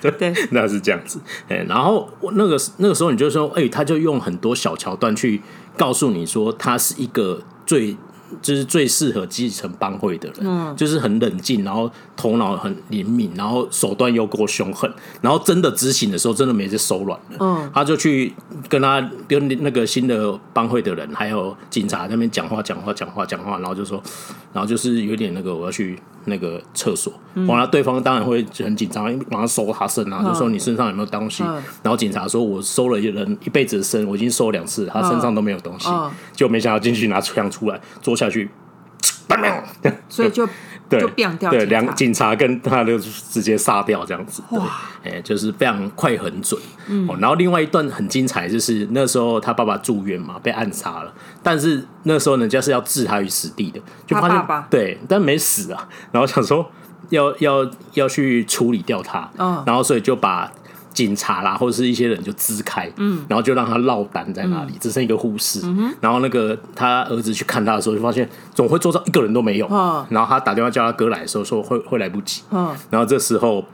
[0.00, 1.20] 对， 那是这样子。
[1.48, 5.40] 哎，然后那个那个时候你就说，哎，他就用很多小桥段去
[5.76, 7.96] 告诉你说，他是一个最。
[8.40, 14.90] 就是最适合继承帮会的人，嗯，就是很冷静，然后头脑很灵敏，然后手段又够凶狠，
[15.20, 17.36] 然后真的执行的时候，真的没在手软的。
[17.40, 18.32] 嗯，他就去
[18.68, 24.02] 跟他跟那个新的帮会的人，还有警察那边讲话，讲话，讲话，讲话，然后就说，
[24.52, 27.12] 然后就是有点那个我要去那个厕所，
[27.48, 31.42] 完了，对方当然会很紧张，马上搜他身啊，就说你身上有没有东西？
[31.82, 35.88] 然后警察说，我搜了一人一辈子的身，我已经搜了两次，他身上都没有东西，
[36.34, 38.48] 就没想到进去拿枪出来，坐下去，
[40.08, 40.48] 所以就
[40.88, 44.60] 对就变掉对两警察跟他就直接杀掉这样子，对，
[45.10, 46.60] 哎，就是非常快很准。
[46.86, 56.70] 嗯，然后另外一段很精彩，就是那时候他爸爸住院嘛，被暗杀了，但是那时候人家是要置他于死地的，就发现对，但没死啊，然后想说
[57.08, 59.30] 要要要去处理掉他，
[59.66, 60.52] 然后所以就把。
[60.92, 65.60] 警察啦，或者是一些人就支开，嗯，然后就让他落单在那里，只剩一个护士。
[66.00, 69.66] 然后那个他儿子去看他的时候，就发现总会坐到一个人都没有。
[70.10, 72.42] 然后他打电话叫他哥来的时候，说会会来不及。
[72.90, 73.64] 然后这时候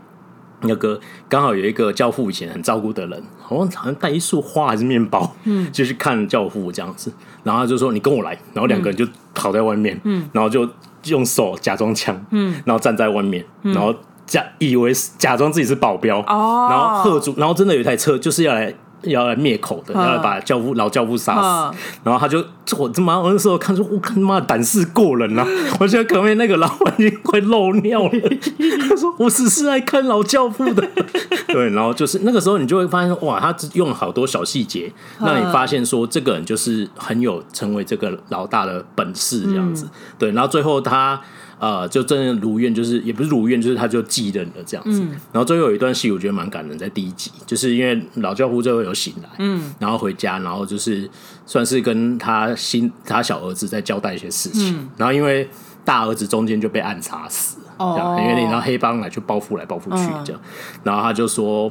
[0.63, 7.13] 那个刚好有一个教父以前很照顾的人，好像好像带一束花还是面包，嗯，就去看教父这样子。
[7.43, 10.69] 然后他就说你跟我来，然后两个人就跑在外面，嗯，然后就
[11.07, 13.95] 用手假装枪，嗯，然后站在外面，然后。
[14.29, 16.71] 假以为是假装自己是保镖，oh.
[16.71, 20.03] 然后喝住，然后真的有一台车就是要来要来灭口的，uh.
[20.03, 21.75] 要来把教父老教父杀死，uh.
[22.05, 22.45] 然后他就
[22.77, 25.49] 我他妈我那时候看说，我看他妈胆识过人呐、啊！
[25.81, 28.11] 我现在旁边那个老板已经快漏尿了，
[28.87, 30.87] 他说我只是来看老教父的，
[31.49, 41.19] 对，然后就是那个时候你就会发现哇，他用了好多小细节让你发现说这个人就是很有成为这个老大的本事这样子，嗯、对，然后最后他。
[41.59, 45.01] 呃，就真的如愿，就是也不是如愿，就是他就继任了这样子。
[45.01, 51.09] 嗯、然后最后有一段戏，我觉得蛮感人，在第一集，就是因为老教父最后有醒来，嗯，然后回家，然后就是
[51.47, 54.77] 算是跟他新他小儿子在交代一些事情。
[54.79, 55.49] 嗯、然后因为
[55.85, 61.71] 大儿子中间就被暗杀死，哦，这样，因为然后黑帮来去报复来报复去这样，嗯、然后他就说。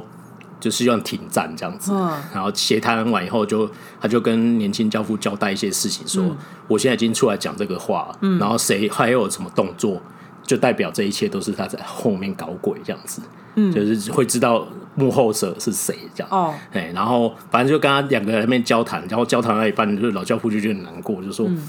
[0.60, 1.92] 就希望停战这样子。
[2.34, 10.02] 然后协谈完以后就，就他就跟年轻教父交代一些事情，说、嗯、我现在已经出来讲这个话，嗯、然后谁还有什么动作，
[10.44, 13.22] 就代表这一切都是他在后面搞鬼这样子。
[13.56, 16.30] 嗯，就是会知道幕后者是谁这样。
[16.32, 21.66] 哦，哎，然后反正就跟他两个人在那边交谈，然后交谈到一半，就是老教父就觉得难过，就说，嗯、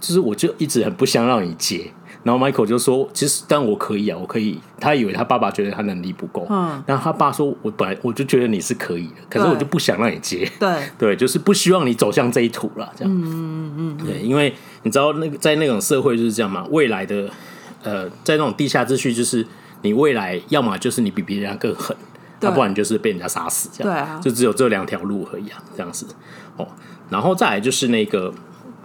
[0.00, 1.92] 就是我就一直很不想让你接。
[2.28, 4.58] 然后 Michael 就说，其实但我可以啊，我可以。
[4.78, 10.46] 他以为他爸爸觉得他能力不够，嗯，然后他爸说，我本来我就觉得你是可以的，可是我就不想让你接。
[10.60, 13.12] 对 对，就是不希望你走向这一途了，这样。
[13.12, 17.30] 嗯嗯嗯，对，因为你知道那个在那种社会就是这样嘛，未来的
[17.82, 19.46] 呃，在那种地下秩序就是。
[19.82, 21.96] 你未来要么就是你比别人更狠，
[22.40, 26.04] 要不然就是被人家杀死，这样，对啊，就只有这两条路而已啊，这样子
[26.56, 26.66] 哦。
[27.08, 28.34] 然后再来就是那个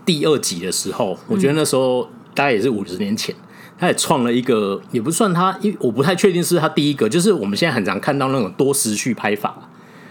[0.05, 3.33] 第二集的时候，我觉得那时候大概也是五十年前，
[3.77, 9.69] 他也创了一个，也不算他，因为我不太确定是他第一个，就是我们现在很常看到那种多时序拍法，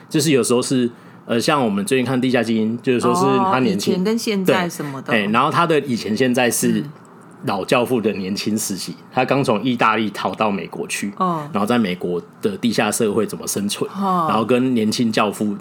[0.08, 0.90] 就是有时候是
[1.26, 6.84] 呃，像我们最近看《地下基因》，就是说是他年轻、跟现在什么的，哎，然后他的以前现在是。
[7.42, 15.56] 嗯老教父的年轻时期，他刚从意大利逃到美国去，哦、然后在美国的地下社会怎么生存，哦、然后跟年轻教父，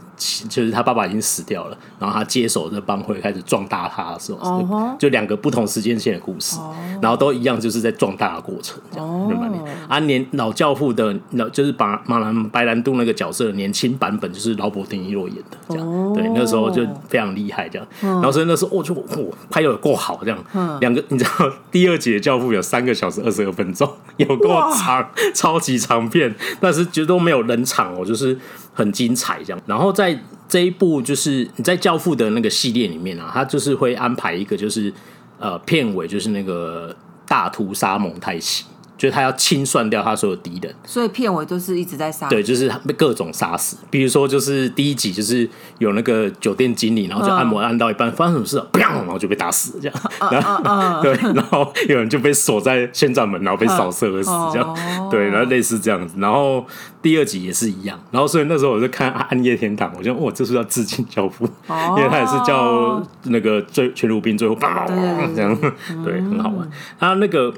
[0.48, 21.32] 就是他爸爸已经死掉了，然后他接手这帮会开始壮大他的时候，哦、就两个不同时间线的故事，哦、然后都一样，就是在壮大的过程，这样，哦、啊，年老教父的老就是把马兰白兰度那个角色的年轻版本，就是劳勃丁尼洛演的，这样，哦、对，那时候就非常厉害，这样，嗯、然后所以那时候我就我，拍的有够好，这样，嗯、两个你知道。
[21.72, 28.38] 第二节教父有三个小时二十二分钟， 有够长，超级长片，但是绝都没有冷场哦，就是
[28.74, 29.62] 很精彩这样。
[29.66, 34.94] 然后在这一部就是你在教父的那个系列里面啊，他就是会安排一个就是
[35.40, 36.94] 呃片尾就是那个
[37.26, 38.66] 大屠杀蒙太奇。
[39.02, 42.30] 就是他要清算掉他所有敌人，所以片尾都是一直在杀。
[42.30, 43.76] 对，就是被各种杀死。
[43.90, 50.00] 比如说，就是第一集就是有那个酒店经理，然后就按摩按到一半，发生什么事了，然后就被打死这样。
[50.32, 55.10] 然后对，然后有人就被锁在旋转门，然后被扫射而死这样。
[55.10, 56.14] 对，然后类似这样子。
[56.20, 56.64] 然后
[57.02, 58.00] 第二集也是一样。
[58.12, 65.58] 然后所以那时候我就看《暗夜天堂》，我觉得哇，这是要致敬教父，因为他也是叫那个最全鲁宾最后这样，
[66.06, 66.70] 对，很好玩。
[67.00, 67.52] 他那个。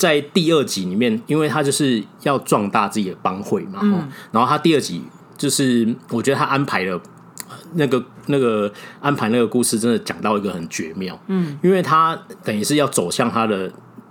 [0.00, 5.02] 在第二集里面，因为他就是要壮大自己的帮会嘛，嗯、然后他第二集
[5.36, 6.98] 就是我觉得他安排了
[7.74, 13.70] 那个那个安排那个故事，真的讲到一个很绝妙，嗯，因为他等于是要走向他的。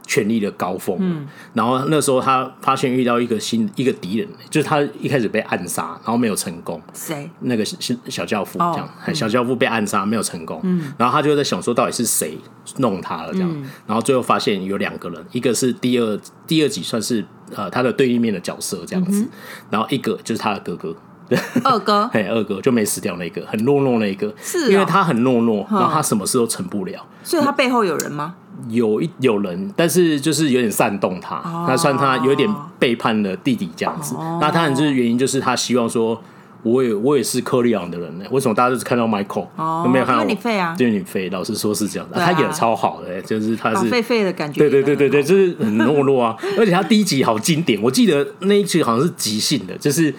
[0.10, 6.82] 权力的高峰，嗯，然后那时候他发现遇到一个新一个敌人，就是他一开始被暗杀，然后没有成功。
[6.96, 7.30] 谁？
[7.42, 12.36] 那个小小教父这样，小教父被暗杀没有成功，嗯，然后他就在想说，到底是谁
[12.78, 17.24] 弄他了这样，嗯、然后最后发现有两个人，一个是第二第二集算是
[17.56, 19.30] 呃他的对立面的角色这样子，嗯、
[19.70, 20.96] 然后一个就是他的哥哥，
[21.64, 28.34] 二哥， 嘿，二哥就没死掉那个，很懦弱那个，是、哦，因为他很懦弱，然后他什么事都成不了，所以他背后有人吗？
[28.68, 31.78] 有一有人，但是就是有点煽动他，那、oh.
[31.80, 34.16] 算他有点背叛了弟弟这样子。
[34.16, 34.42] Oh.
[34.42, 36.22] 那他很就是原因，就是他希望说。
[36.62, 39.48] 我也我也是克里昂的人呢，为什么大家都是看到 Michael，
[39.82, 40.24] 都没有看到我？
[40.24, 41.30] 因为你废啊，对你废。
[41.30, 44.60] 老实说是这样的，他演的超好的，就是他是废废的感觉。
[44.60, 46.36] 对对对对对，就是很懦弱啊。
[46.58, 50.14] 而且他第一集好经典，我记得那一集好像是即兴的，就是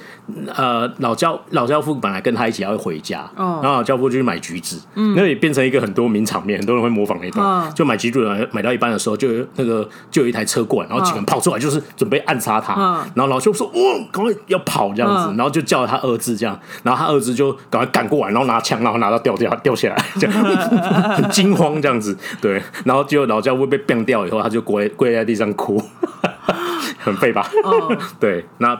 [0.54, 7.70] 呃老教老教父本来跟他一起要回家，然后老教父就去买橘子，嗯那也变成一个很多名场面，很多人会模仿那段。
[7.74, 12.74] 就买橘子买到一半的时候，就有那个就有一台车过来，然后几个人跑出来，就是准备暗杀他。
[13.14, 16.30] 然后老教父说：“哦，赶快要跑这样子。”然后就叫他儿子。
[16.30, 20.32] 这样，然后他儿子就赶快赶过来，然后拿枪，然后拿到掉掉 掉下来，这样
[21.12, 25.82] 很惊慌这样子，对，然后结果老教父被变掉以后，他就跪跪在地上哭，
[26.98, 27.50] 很废吧？
[27.64, 28.78] 哦、对，那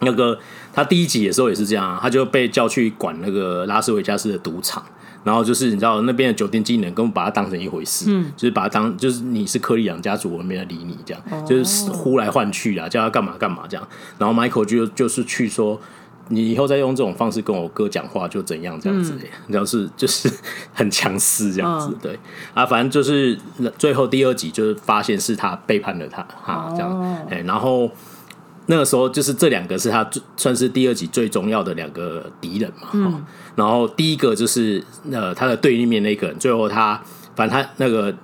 [0.00, 0.38] 那个
[0.74, 4.82] 他第一集的时候也是这样，他就被叫去管那个拉斯维加斯的赌场，
[5.22, 15.80] 然后就是你知道那边的酒店经理根本把他当成一回事，嗯，就是把他当就是你是克里昂家族，我没有理你这样，哦、就是呼来唤去啊，叫他干嘛干嘛这样，然后 Michael 就就是去说。
[16.28, 19.12] 你以后再用这种方式跟我哥讲话就怎样这样子，
[19.46, 20.26] 然后、嗯、是就是
[20.72, 22.18] 很强势这样子，嗯、对。
[22.54, 23.38] 啊，反正就是
[23.76, 27.26] 最后第二集就是发现是他背叛了他哈，这样。
[27.28, 27.90] 哎，然后
[28.66, 33.24] 那个时候就是这两个是他算是第二集最重要的两个敌人嘛，嗯，
[33.56, 37.00] 然后第一个就是呃他的对立面那个人，最后他
[37.36, 38.14] 反正他那个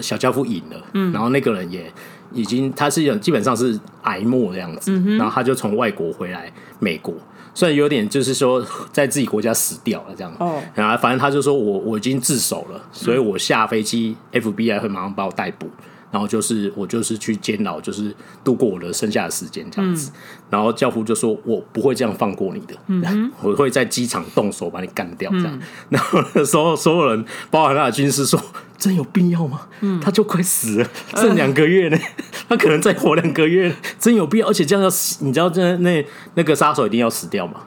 [0.00, 1.92] 小教父赢了，嗯，然后那个人也
[2.32, 5.16] 已经他是一种基本上是癌末这样子，嗯、哼。
[5.18, 7.14] 然后他就从外国回来美国。
[7.56, 15.70] 虽然有点就是说在自己国家死掉了这样，哦，然后反正他就说我我已经自首了，所以我下飞机，FBI 会马上把我逮捕，
[16.14, 20.12] 然后就是我就是去监牢，就是度过我的剩下的时间这样子。
[20.14, 25.52] 嗯、然后教父就说：“我不会这样放过你的，嗯、我会在机场动手把你干掉。”这样。
[25.52, 28.40] 嗯、然后那时候所有人，包含他的军师说
[28.78, 29.62] ：“真有必要吗？
[29.80, 34.46] 嗯、他就快死了，剩两个月呢，呃、他可能再活两个月，真有必要？
[34.46, 37.62] 而且这样要死，你知道，这那那个杀手一定要死掉吗？”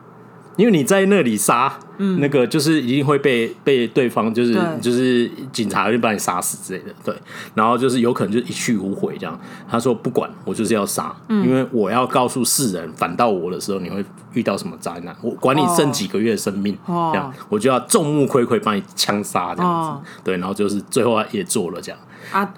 [0.57, 7.15] 因为你在那里杀，嗯，那个就是一定会被被对方就是就是警察就把你杀死之类的，对，
[7.53, 9.39] 然后就是有可能就一去无回这样。
[9.69, 15.15] 他说不管，我就是要杀，嗯、因为我要告诉世人，反到我的时候你会遇到什么灾难。
[15.21, 17.31] 我管你剩几个月的生命，哦、这样。
[17.47, 21.99] 我就要众目睽睽把你枪杀这样子，哦、对，然后就是最后也做了这样。
[22.31, 22.51] 啊。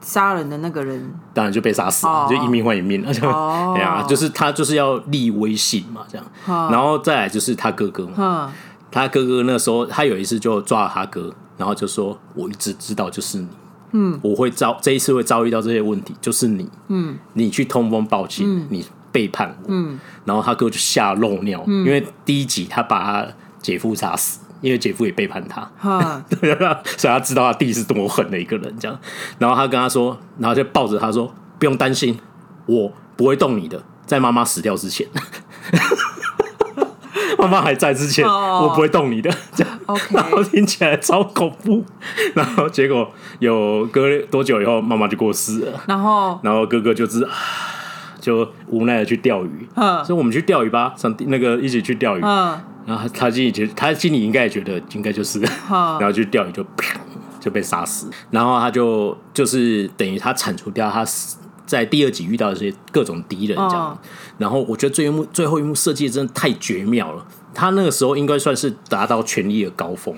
[0.00, 1.12] 杀人的那个人。
[1.34, 6.26] 当然就被杀死了，就一命换一命，而且对啊，就是他就是要立威信嘛，这样，
[6.70, 8.52] 然后再来就是他哥哥嘛，
[8.90, 13.48] 他哥哥那时候他有一次就抓了他哥，然后就说：“我一直知道就是你，
[13.92, 23.28] 嗯，我会遭这一次会遭遇到这些问题，就是你，嗯，你去通风报信，你背叛我，嗯，然后他哥就吓漏尿，因为第一集他把他
[23.60, 25.60] 姐夫杀死。”因为姐夫也背叛他，
[26.36, 26.54] 所以
[27.02, 28.98] 他知道他弟是多么狠的一个人，这样。
[29.38, 32.18] 然后他跟他说，然后就抱着他说：“不用担心，
[32.66, 35.06] 我不会动你的，在妈妈死掉之前，
[37.38, 40.14] 妈妈还在之前，我不会动你的。”这样，Okay.
[40.14, 41.84] 然后听起来超恐怖。
[42.34, 45.80] 然后结果有隔多久以后，妈妈就过世了。
[45.86, 47.26] 然后，然后哥哥就是
[48.20, 52.22] 就无奈的去钓鱼，所以我们去钓鱼吧，上那个一起去钓鱼。
[52.86, 56.98] 然后他心里觉得，他心里应该也觉得应该就是， 然后就钓鱼就啪
[57.38, 58.10] 就被杀死。
[58.30, 61.04] 然后他就就是等于他铲除掉他
[61.66, 63.96] 在第二集遇到的这些各种敌人这样。
[64.38, 67.24] 然后我觉得最后一幕最后一幕设计真的太绝妙了。
[67.54, 70.14] 他那个时候应该算是达到权力的高峰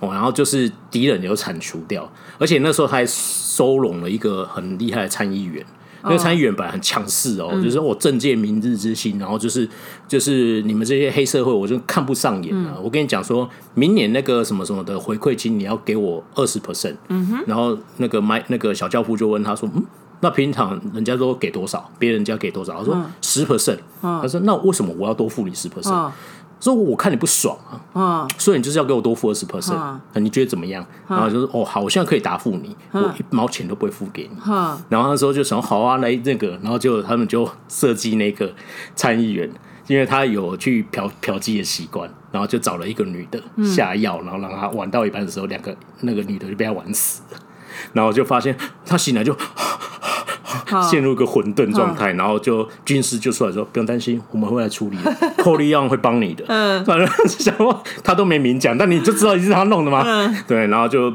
[0.00, 0.12] 哦。
[0.12, 5.64] 然后就是敌人也都铲除掉，而且那时候他还收拢了一个很厉害的参议员。
[6.06, 9.68] 因为参议员本来很强势哦，嗯、就是我政界明日之星，然后就是
[10.08, 12.74] 就是你们这些黑社会，我就看不上眼了。
[12.76, 16.94] 嗯、我跟你讲说，明年那个什么什么的回馈金，你要给我二十 percent。
[17.08, 17.44] 嗯哼。
[17.46, 19.84] 然后那个麦那个小教父就问他说：“嗯，
[20.20, 21.90] 那平常人家都给多少？
[21.98, 23.78] 别人家给多少？”他说：“十 percent。
[24.02, 26.10] 嗯”他说：“那为什么我要多付你十 percent？”
[26.58, 29.76] 嗯说我看你不爽啊，嗯，所以你就是要给我多付二十 percent，
[30.14, 30.84] 你觉得怎么样？
[31.06, 34.36] 然后就说哦，好，我现在可以答复你，我一毛钱都不会付给你。
[34.88, 38.50] 然后那时候就想好啊，来那个，然后就他们就设计那个
[38.94, 39.48] 参议员，
[39.86, 47.38] 因为他有去嫖嫖妓的习惯，然后就找了一个女的下药，然后让他玩到一半的时候，两个那个女的就被他玩死了，
[47.92, 49.36] 然后就发现他醒来就。
[50.88, 60.02] 陷入一个混沌状态，然后就军师就出来说：“不用担心，我们会来处理的，寇利昂会帮你的。”嗯，反正想说他都没明讲，但你就知道你是他弄的吗？
[60.06, 61.12] 嗯，对，然后就。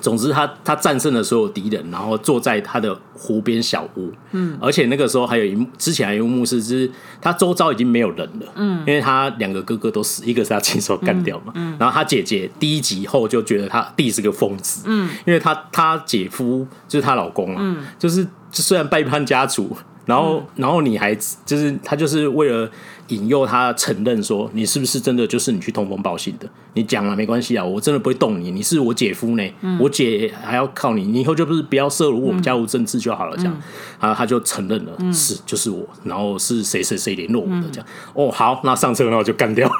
[0.00, 4.10] 总之他，他他战胜了所有敌人，然后坐在他的湖边小屋。
[4.30, 8.46] 嗯，而且那个时候还有一幕，之前还有一幕是，就是他周遭已经没有人了。
[8.54, 11.52] 嗯，因为他两个哥哥都死，一个是他亲手干掉嘛。
[11.56, 14.84] 嗯，然后他姐姐第一集后就觉得他弟是个疯子。
[14.86, 19.76] 嗯，因为他他姐夫就是她老公啊，嗯，就是虽然背叛家族。
[20.06, 21.14] 然后，然后你还
[21.46, 22.68] 就是他，就是为了
[23.08, 26.48] 引诱他承认说，你是不是真的就是你去通风报信的？
[26.74, 33.52] 你讲了没关系啊，我真的不会动你，你是我姐夫呢，嗯、我姐还要靠你，你以后就不是不要涉入我们家务政治就好了，这样，
[34.00, 37.86] 啊、嗯，他就承认了，嗯、是就是我，然后是谁谁谁联络我的这样，
[38.16, 39.70] 嗯、哦，好，那上车，然后就干掉，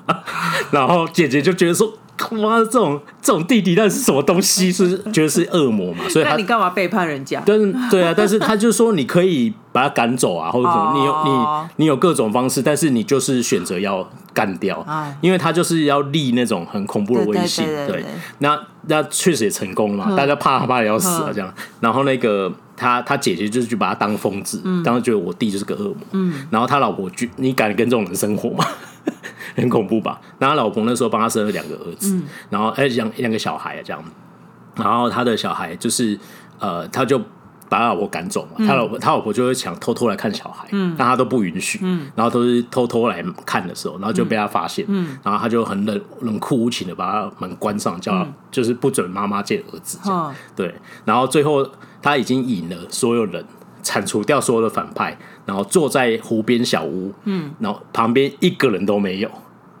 [0.70, 1.92] 然后姐姐就觉得说。
[2.36, 4.72] 妈，这种这种弟弟那是什么东西？
[4.72, 6.04] 是觉得是恶魔嘛？
[6.08, 7.42] 所以他你干嘛背叛人家？
[7.46, 14.84] 但对啊，但是他就说你可以把他赶走啊，或者什么，你有你你有各种方式，但是你就是选择要干掉，
[15.20, 17.64] 因为他就是要立那种很恐怖的威信。
[17.86, 18.04] 对，
[18.38, 21.52] 那那确实也成功了嘛，大家怕他怕的要死啊，这样。
[21.80, 25.96] 然后那个他他姐姐就是去把他当疯子，当时觉得我弟就是个恶魔。
[26.12, 28.64] 嗯，然后他老婆就你敢跟这种人生活吗？
[29.58, 30.20] 很恐怖吧？
[30.38, 34.02] 那他老婆那时候帮他生了两个儿子，嗯、然后哎，两两个小孩啊，这样。
[34.76, 36.16] 然后他的小孩就是
[36.60, 37.18] 呃，他就
[37.68, 38.52] 把他老婆赶走嘛。
[38.58, 41.80] 嗯、他老婆他老婆就会想偷偷来看小孩，嗯、但他都不允许。
[41.82, 44.84] 嗯、然后都是偷偷来看的时候，然后就被他发现。
[44.88, 49.98] 嗯、然后他就很冷冷酷无情的把他门关上，叫他就是不准妈妈见儿子。
[50.04, 50.74] 这样、嗯、对。
[51.04, 51.68] 然后最后
[52.00, 53.44] 他已经引了所有人，
[53.82, 59.28] 铲除掉所有的反派，然后坐在湖边小屋，嗯，然后旁边一个人都没有。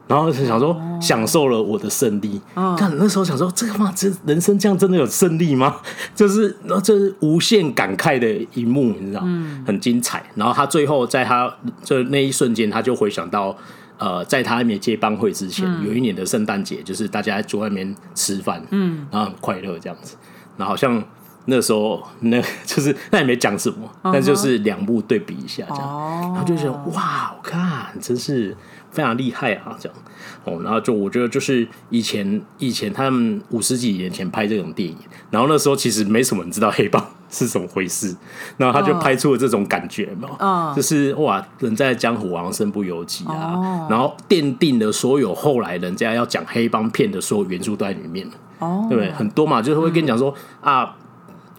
[0.08, 2.40] 然后就想说，享受了我的胜利。
[2.76, 5.76] 看那时候想说，这个嘛，这人生这样真的有胜利吗？
[6.16, 9.20] 就是，然后这是无限感慨的一幕，你知道，
[9.66, 10.24] 很精彩。
[10.34, 11.54] 然后他最后在他
[11.84, 13.54] 就那一瞬间，他就回想到，
[13.98, 20.16] 呃，在他还没接班会之前，有一年的圣诞节，就是大家在桌外面吃饭，嗯，然后很快乐这样子。
[20.56, 21.02] 然后好像
[21.44, 28.56] 那时候那 就是那也没讲什么，嗯、但就是两部对比一下这样，哦、然后就觉得哇，我看真是
[28.90, 29.98] 非常厉害啊，这样。
[30.44, 34.96] 哦，然后就我觉得就是以前以前他们五十几年前拍这种电影，
[35.30, 38.16] 然后那时候其实没什么人知道黑帮 是怎么回事，
[38.56, 48.26] 然后他就拍出了这种感觉嘛，哦、就是哇，人在江湖好像身不由己啊，哦、然后奠定了所有后来人家要讲黑帮片的所有元素都在里面。
[48.58, 49.12] 哦，对不对？
[49.12, 50.96] 很多嘛，就是会跟你讲说、嗯、啊。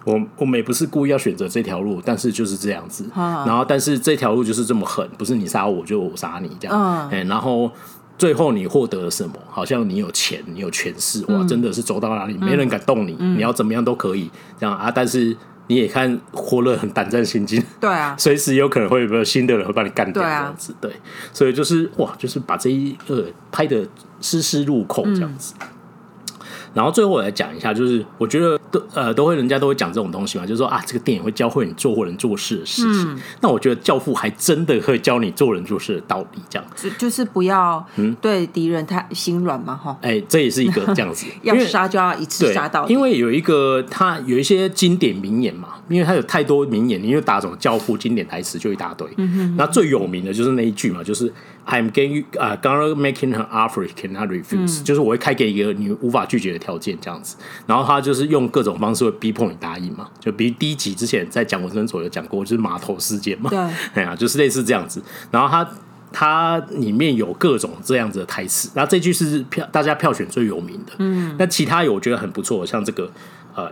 [0.06, 3.06] 我我们也不是故意要选择这条路，但是就是这样子。
[3.14, 6.78] 啊、然后，但是这条路就是这么狠，不是你杀我就我杀你这样。
[6.78, 7.70] 嗯、欸，然后
[8.18, 9.34] 最后你获得了什么？
[9.50, 14.89] 好像你有钱，你有权势，哇，真的是走到哪里、嗯、没人敢动你，嗯、你要怎么样都可以这样啊。
[14.89, 15.36] 但是
[15.68, 20.74] 你也看活了很胆战心惊，对啊， 随时有可能会有没有新的人会把你干掉这样子。
[20.82, 21.02] 对，啊、对，
[21.34, 23.86] 所以就是哇，就是把这一个拍的
[24.22, 25.54] 丝丝入扣这样子。
[25.60, 25.68] 嗯
[26.80, 33.13] 然后最后我来讲一下，就是我觉得都呃都会人家都会讲这种东西嘛，就是说啊，这个电影会教会你做或人做事的事情。
[33.15, 39.97] 嗯、那我觉得《教父》还真的会教你做人做事的道理，这样就就是不要嗯对敌人太心软嘛，哈。
[40.01, 42.88] 哎，这也是一个这样子， 要杀就要一次杀到。
[42.88, 49.08] 因为有一个他有一些经典名言嘛，因为他有太多名言，因为打什么《教父》经典台词就一大堆。
[49.18, 51.32] 嗯哼，那最有名的就是那一句嘛，就是
[51.66, 57.36] I'm going 啊，gonna making her offer cannot refuse，、嗯、就是我会开给一个你无法拒绝的条件这样子，
[57.66, 63.58] 然后他就是用各种方式会逼迫你答应嘛，就比如第一集之前在讲文森佐有讲过，就是码头事件嘛，对，
[63.96, 65.02] 哎呀，就是类似这样子。
[65.32, 65.70] 然后他
[66.12, 73.12] 他里面有各种这样子的台词，然后这句是票大家票选最有名的，嗯，那其他有我觉得很不错，像这个
[73.56, 73.72] 呃。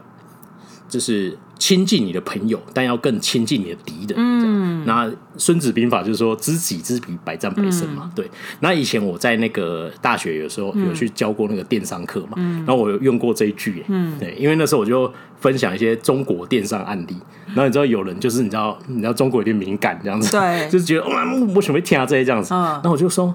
[0.89, 4.15] 就是亲近你的朋友，但要更亲近你的敌人。
[4.17, 5.05] 嗯，那
[5.37, 8.03] 《孙子兵法》就是说“知己知彼，百战百胜”嘛。
[8.05, 8.29] 嗯、对。
[8.59, 13.83] 那以前我在那个大学有时候有去教过那个电商课嘛，嗯、然后我有用过这一句。
[13.87, 17.15] 嗯，对，因为那时候我就分享一些中国电商案例。
[17.47, 22.53] 然后你知道有人就是你知道你知道中国有点敏感这样子，对，就是觉得哇，我准备听到这些这样子。
[22.53, 23.33] 然后我就说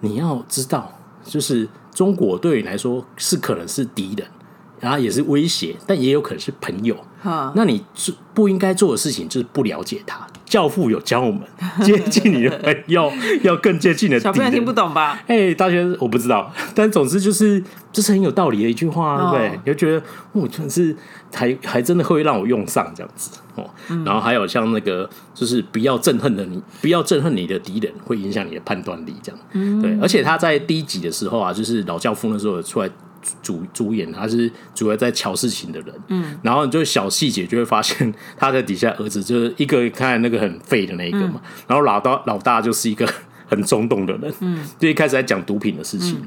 [0.00, 0.92] 你要知道，
[1.24, 4.26] 就是中国对你来说是可能是敌人。
[4.80, 6.96] 然后也是威胁，但也有可能是朋友。
[7.22, 7.84] 哈那你
[8.32, 10.26] 不应该做的事情就是不了解他。
[10.46, 11.42] 教父有教我们
[11.84, 13.12] 接近你的朋友，
[13.44, 14.18] 要更接近的。
[14.18, 15.20] 小朋友听不懂吧？
[15.28, 17.62] 哎、欸，大学我不知道，但总之就是
[17.92, 19.60] 这是很有道理的一句话，哦、对不对？
[19.64, 20.02] 你就觉得
[20.32, 20.96] 我真是
[21.32, 23.68] 还还真的会让我用上这样子哦。
[23.90, 29.38] 嗯、然后还有像那个，就是不要憎恨的你，不要憎恨你的敌人，会影响你的判断力这样。
[29.52, 32.88] 嗯、对，而且他在第一集的时候啊，就是老教父那时候出来。
[33.42, 43.06] 主主演他是主要在瞧事情的人，嗯，然后你就小细节就会发现他的底下儿子就是一个看那个很废的那一个嘛，嗯、然后老大老大就是一个
[43.46, 46.18] 很冲动的人，嗯，就一开始在讲毒品的事情，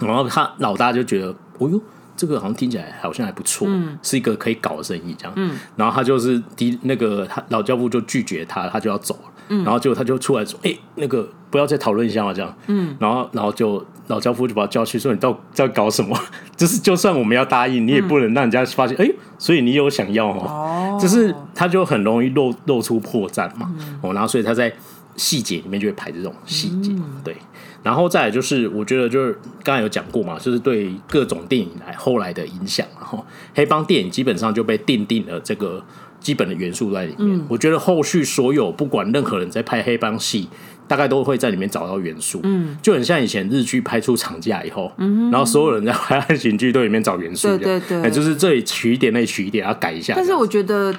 [0.00, 1.28] 嗯、然后他老大就觉得，
[1.58, 1.80] 哦哟，
[2.16, 13.84] 这个好像听起来好像还不错，嗯，是一个可以搞的生意这样，嗯，然后他就是第那个他老教父就拒绝他，他就要走了，嗯，然后结果他就出来说，哎、欸，那个不要再讨论一下嘛，这样，嗯，然后然后就。
[14.08, 16.18] 老教父就把他叫去说：“你到在搞什么？
[16.56, 18.96] 就是就算我们要答应，你也不能让人家发现。
[18.96, 23.72] 哎、嗯欸，所以你有想要哦，就是他就很容易露露出破绽嘛。
[24.02, 24.72] 哦、嗯，然后所以他在
[25.16, 26.90] 细节里面就会排这种细节。
[26.92, 27.36] 嗯、对，
[27.82, 32.86] 然后再来就是，我觉得就是刚才有讲过嘛，就是对各种电影来后来的影响。
[32.98, 33.24] 然后
[33.54, 35.84] 黑帮电影基本上就被奠定了这个
[36.18, 37.38] 基本的元素在里面。
[37.38, 40.48] 嗯、我觉得后续所有不管任何人在拍黑帮戏。
[40.88, 50.14] 大概都会在里面找到元素，嗯，就很像以前日剧拍出长假以后，嗯，然后所有人在拍爱情剧都里面找元素，对对对，就是这里取一点，那里取一点，要改一下。
[50.16, 50.94] 但是我觉得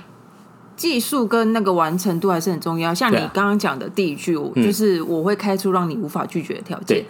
[0.75, 2.93] 技术跟那个完成度还是很重要。
[2.93, 7.03] 像你刚刚讲的第一句，就是我会开出让你无法拒绝的条件。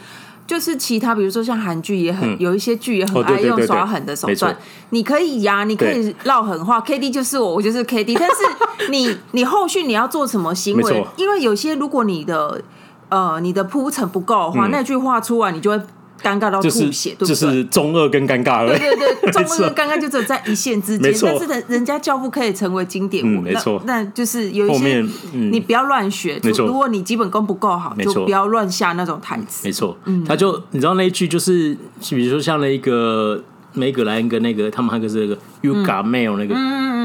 [0.46, 4.56] 就是其他，比如说像韩剧也很有一些剧也很爱用耍狠的手段。
[4.90, 8.14] 你可以呀，你可以撂狠话，K D 就是我，我就是 K D。
[8.14, 8.36] 但是
[8.92, 11.06] 你你后续你要做什么行为？
[11.16, 12.62] 因为有些如果你的
[13.10, 15.82] 呃你的铺陈不够的话，那句话出来你就会。
[16.24, 17.28] 尴尬到吐血，对不对？
[17.28, 18.80] 就是中二跟尴尬而已。
[18.80, 21.14] 对对对， 中二跟尴尬就只有在一线之间。
[21.22, 23.82] 但是人人家教父可以成为经典，没错。
[23.86, 26.40] 那就是有一些，你不要乱学。
[26.42, 29.68] 没错，如果你基本功不够好，就不要乱下那种台词。
[29.68, 31.78] 没错，嗯他就你知道那一句就是，
[32.10, 33.44] 比如说像那一个。
[33.76, 36.54] 梅格莱恩跟那个他们还有个是那个 You Got Mail 那个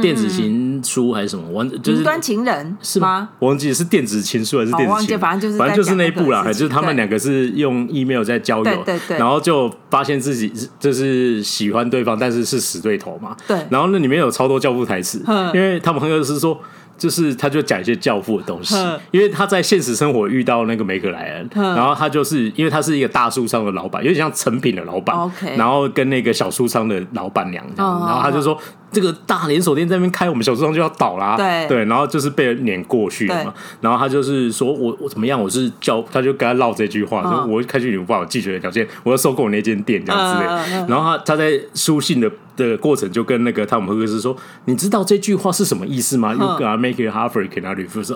[0.00, 1.48] 电子情书还是什么？
[1.50, 3.28] 完就是云端情人是吗？
[3.38, 5.18] 我忘记是电子情书还是电子情？
[5.18, 8.84] 反正就是反正就是那一部啦，就是他们两个是用 email 在交友，
[9.18, 13.36] 然后就发现自己就是喜欢对方，但是是死对头嘛。
[13.46, 15.22] 对，然后那里面有超多教父台词，
[15.54, 16.58] 因为他们朋友是说。
[16.98, 18.74] 就是他就讲一些教父的东西，
[19.12, 25.16] 因为他在现实生活遇到那个梅格莱恩，然后他就是因为他是一个大书商的老板，有点像成品的老板，
[25.56, 28.58] 然后跟那个小书商的老板娘这样，然后他就说
[28.90, 31.36] 这个大连锁店在那边开，我们小猪汤就要倒啦。
[31.36, 33.52] 对对，然后就是被人撵过去了嘛。
[33.80, 35.40] 然后他就是说我我怎么样？
[35.40, 40.48] 我是叫他就跟他唠这句话，说我开去你们不好拒绝的条件，我要收购那间店这样之类。
[40.88, 44.36] 然后他他在书信的的过程就跟那个汤姆赫克斯说
[44.66, 48.12] ：“你知道这句话是什么意思吗？”You gotta make it hard for you, not refuse。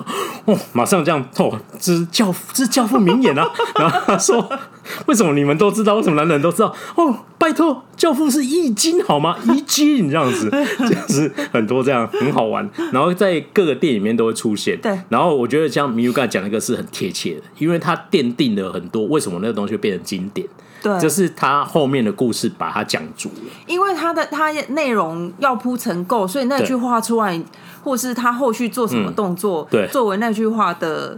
[0.46, 3.48] 哦，马上这样哦，这是教这是教父名言啊。
[3.78, 4.50] 然后他说
[5.06, 5.94] ：“为什么你们都知道？
[5.94, 6.74] 为什么男人都知道？
[6.96, 9.36] 哦，拜托，教父是易经好吗？
[9.54, 12.68] 易经这样子， 就是很多这样很好玩。
[12.92, 14.78] 然后在各个店里面都会出现。
[14.80, 14.98] 对。
[15.08, 20.46] 然后我觉得像米如刚才讲那个是很贴切的，因为它奠定了很多为什么那个东西会变成经典。
[20.82, 23.50] 对，就是他后面的故事把它讲足了。
[23.68, 27.40] 因为他的他内容要铺成够，所以那句话出来，
[27.84, 31.16] 或是他后续做什么动作，对，作为那句话的。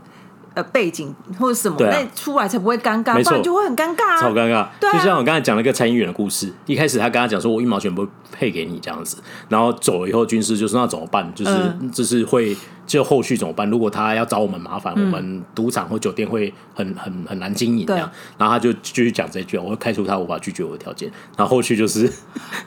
[0.55, 4.69] 呃，背景或者什么，那、啊、出来才不会尴尬，不然就会很尴尬、啊，超尴尬。
[4.79, 9.17] 对、啊，就像我刚才讲了一个参议员的故事，一开始他跟他讲说，我一毛钱不会配给你这样子，
[9.49, 11.29] 然后走了以后，军师就说那怎么办？
[11.35, 13.69] 就是、嗯、就是会就后续怎么办？
[13.69, 18.09] 如果他要找我们麻烦，嗯、我们赌场或酒店会很很很难经营这样。
[18.39, 21.11] 然后他就继续讲这句，我会开除他无法拒绝我的条件。
[21.37, 22.09] 然后后续就是，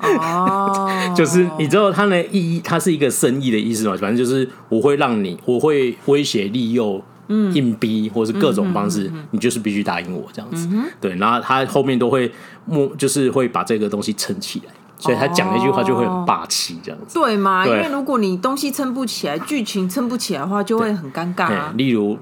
[0.01, 3.95] 哦， 就是你知道他的意义，他是一个生意的意思嘛？
[3.95, 7.01] 反正就是我会让你，我会威胁利诱。
[7.27, 10.67] 嗯，硬逼或是各种方式，嗯、你就是必须答应我这样子。
[10.71, 12.31] 嗯、对，然后他后面都会
[12.65, 17.19] 默，就是会把这个东西撑起来，所以他讲那句话就会很霸气这样子。
[17.19, 17.65] 对吗？
[17.65, 21.73] 因为如果你东西撑不起来，剧情撑不起来的话，就会很尴尬、啊。
[21.77, 22.17] 例如。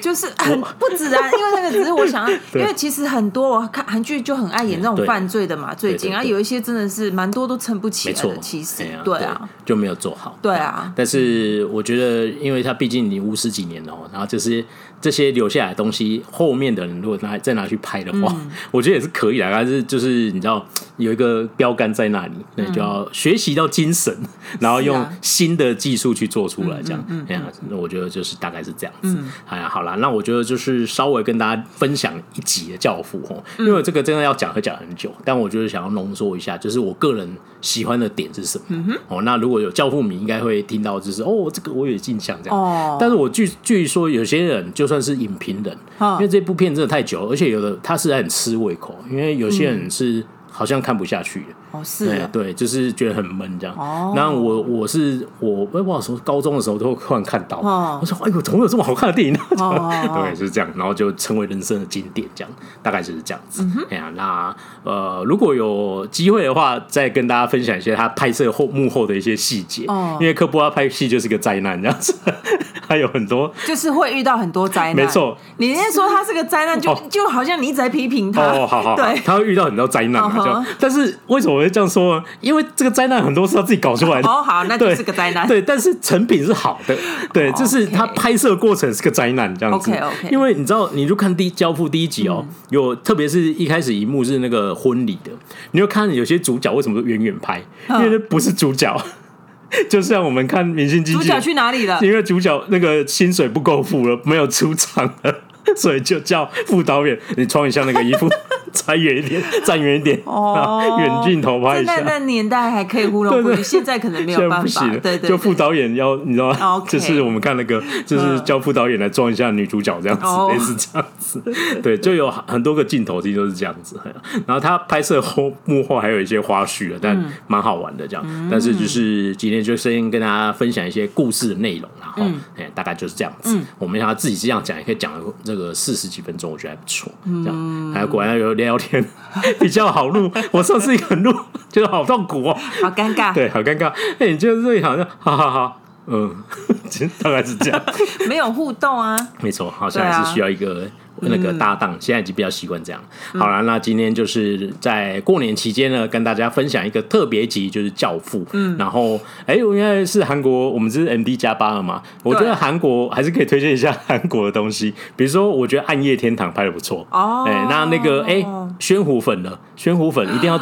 [0.00, 10.92] 就是很不止啊，因为那个只是我想要， 因为其实很多我看韩剧就很爱演这种犯罪的嘛，最近啊有一些真的是蛮多都撑不起来的，其实对啊，就没有做好，对啊。
[10.96, 14.64] 但是我觉得，因为他毕竟你五十几年了，然后就是
[15.00, 18.34] 这些留下来的东西，后面的人如果拿再拿去拍的话，
[18.70, 19.50] 我觉得也是可以的。
[19.50, 20.64] 但是就是你知道
[20.96, 24.16] 有一个标杆在那里，那就要学习到精神，
[24.60, 29.16] 然后用新的技术去做出来，这样，哎呀，那我觉得就是大概是这样子。
[29.46, 38.94] 哎呀，好啦，那我觉得就是稍微跟大家分享一集的《教父》哦，因为这个真的要讲会讲很久，但我就是想要浓缩一下，就是我个人喜欢的点是什么。
[39.08, 42.58] 哦，那如果有教父迷，应该会听到就是哦，这个我有印象这样。
[42.58, 50.24] 哦，但是我据据说有些人就算是影评人，因为这部片真的太久，而且有的他是很吃胃口，因为有些人是。
[50.48, 51.44] 好像看不下去
[51.76, 53.76] 哦，是啊，对，就是觉得很闷这样。
[53.76, 59.40] 哦，那我我是我，我不知道高中的时候都会突然看到，我说哎呦，怎么有这么好看的电影呢？
[59.50, 62.50] 对，就是这样，然后就成为人生的经典，这样
[62.82, 63.66] 大概就是这样子。
[63.90, 64.54] 哎呀，那
[64.84, 69.84] 呃，如果有机会的话，再跟大家分享一些他拍摄后幕后的一些细节。
[69.88, 72.14] 哦，因为科波拉拍戏就是个灾难这样子，
[72.86, 74.96] 还有很多就是会遇到很多灾难。
[74.96, 78.42] 没错，你那天说他是个灾难，就就好像你一直在批评他。
[78.42, 80.64] 哦，好好， 对，他会遇到很多灾难嘛。
[80.78, 82.22] 但是为什么我会这样说？
[82.40, 84.28] 因为这个灾难很多是他自己搞出来的。
[84.28, 85.46] 哦，好，那就是个灾难。
[85.46, 86.96] 对，但是成品是好的。
[87.32, 89.90] 对，就是他拍摄过程是个灾难这样子。
[89.90, 90.28] OK，OK。
[90.30, 95.30] 因为你知道，你就看第交付第一集哦，有特别是一开始一幕是那个婚礼的，
[95.72, 98.96] 你就看有些主角为什么远远拍，因为不是主角，
[99.90, 101.98] 就像我们看明星经纪，主角去哪里了？
[102.02, 105.34] 因为主角那个薪水不够付了，没有出场了。
[105.74, 108.30] 所以就叫副导演，你穿一下那个衣服，
[108.76, 111.96] 站远一点， 站远一点，哦，远镜头拍一下。
[111.96, 114.86] 那那年代还可以糊弄过去，现在可能没有办法。
[115.02, 116.82] 对对，就副导演要你知道吗？
[116.88, 121.42] 就是我们看那个，就是叫副导演来装一下女主角这样子，类似这样子。
[121.82, 123.98] 对，就有很多个镜头，其实都是这样子。
[124.46, 128.48] 然后他拍摄后幕后还有一些花絮了，但蛮好玩的这样。
[128.50, 132.22] 但是就是今天就先跟大家分享一些故事的内容，然后
[132.56, 133.58] 哎，大概就是这样子。
[133.78, 135.12] 我们想要自己这样讲，也可以讲
[135.44, 135.72] 这个。
[135.76, 137.12] 四十几分钟，我觉得还不错。
[137.44, 139.02] 这样，还有果然有聊天
[139.60, 140.30] 比较好录。
[140.50, 141.32] 我上次一个人录，
[141.70, 143.32] 觉得好痛苦哦，好尴尬。
[143.32, 143.90] 对，好尴尬。
[144.18, 145.76] 哎，你就是好像，哈哈哈。
[146.08, 146.36] 嗯，
[147.22, 147.82] 大概是这样，
[148.28, 149.16] 没有互动啊。
[149.40, 150.88] 没错，好像还是需要一个。
[151.20, 153.00] 那个搭档现在已经比较习惯这样。
[153.34, 158.40] 好了，那今天就是在过年期间呢，跟大家分享一个特别集，就是《教父》。
[158.52, 162.02] 嗯，然后哎，我应该是韩国，我们这是 M D 加八了嘛？
[162.22, 167.44] 我觉得韩国还是可以推荐一下韩国的东西，比如说我觉得《暗夜天堂》拍的不错哦。
[167.46, 168.44] 哎，那那个哎，
[168.78, 170.58] 宣虎粉呢宣虎粉一定要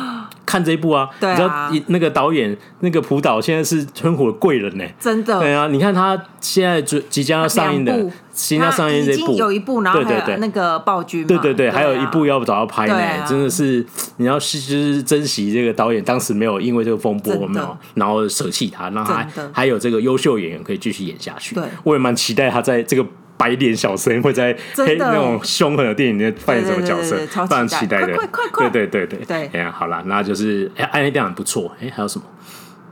[0.47, 1.09] 看这一部啊！
[1.21, 5.39] 你知道那个导演那个朴导现在是春虎的贵人呢，真的。
[5.41, 8.11] 对啊，你看他现在就即将要上映的。
[8.35, 9.35] 新要上映这部。
[9.35, 13.87] 有一部，然后还有那个暴君，对对对，还有一部要找到拍呢，真的是
[14.17, 21.55] 你要就是珍惜这个导演当时没有因为这个风波没有，然后舍弃他，让他还还有这个优秀演员可以继续演下去。
[21.55, 23.07] 对，我也蛮期待他在这个
[23.37, 28.15] 白脸小生会在黑那种凶狠的电影里面扮演什么角色，非常期待的。
[28.15, 28.71] 快快快！
[28.71, 32.25] 对对对对对，哎呀，好了，那就是哎，暗夜电影不错，哎，还有什么？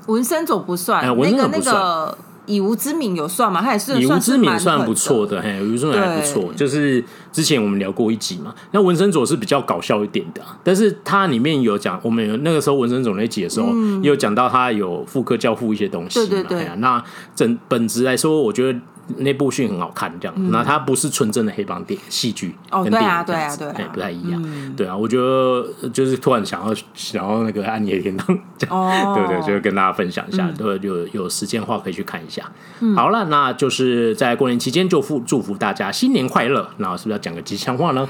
[0.07, 2.18] 纹身佐不算，那个那个。
[2.45, 3.62] 以无之名有算吗？
[3.62, 6.53] 他也是以无之名算不错的，嘿，以无之名还不错。
[6.57, 16.68] 就是之前我们聊过一集嘛，那纹身佐是比较搞笑一点的，但是它里面有讲，我们有那个时候纹身佐那集的时候，嗯、也有讲到他有复刻教父一些东西嘛，对对对。
[16.78, 17.03] 那
[17.36, 18.76] 整本质来说，我觉得。
[19.18, 28.34] 那部剧很好看，这样，那、嗯、它不是纯正的黑帮电戏剧，哦，对啊，对啊，对啊，不太一样，嗯、对啊，我觉得就是突然想要想要那个暗夜天堂，
[28.70, 32.50] 哦， 对，对对，就跟大家分享一下，对、嗯，有有时间的话可以去看一下。
[32.80, 38.09] 嗯、好了，那就是在过年期间就祝祝福大家新年快乐，那是不是要讲个吉祥话呢？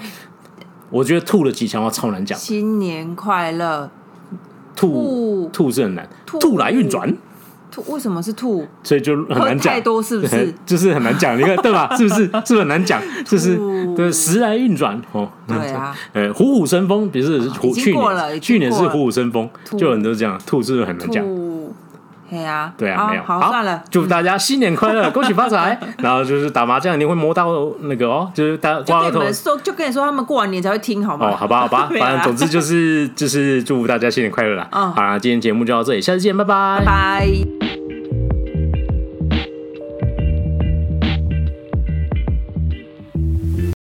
[0.90, 3.90] 我觉得兔的吉祥话超难讲，新年快乐，
[4.76, 5.70] 兔兔。
[5.70, 7.16] 是很难，兔来运转。
[7.72, 8.64] 兔为什么是兔？
[8.84, 10.52] 所以就很难讲，太多是不是？
[10.66, 11.88] 就是很难讲，你看对吧？
[11.96, 12.24] 是不是？
[12.26, 13.02] 是不是很难讲？
[13.24, 13.58] 就是
[13.96, 15.28] 对时来运转哦。
[15.48, 19.48] 对啊，呃，虎虎生风，比如是虎，去年去年是虎虎生风，
[19.78, 20.38] 就很多这样。
[20.46, 21.24] 兔是不是很难讲？
[22.33, 23.83] 对啊，对啊，没有好算了。
[23.91, 25.78] 祝大家新年快乐， 恭喜发财。
[25.99, 31.26] 然后就是打麻将，你会摸到那个哦，就是大家就跟你说，他们过完年才会听，好吗？
[31.28, 34.66] 哦，好吧，好吧， 反正总之就是就是祝福大家新年快乐啦。
[34.70, 37.71] 好啦，今天节目就到这里，下次见，拜拜，拜。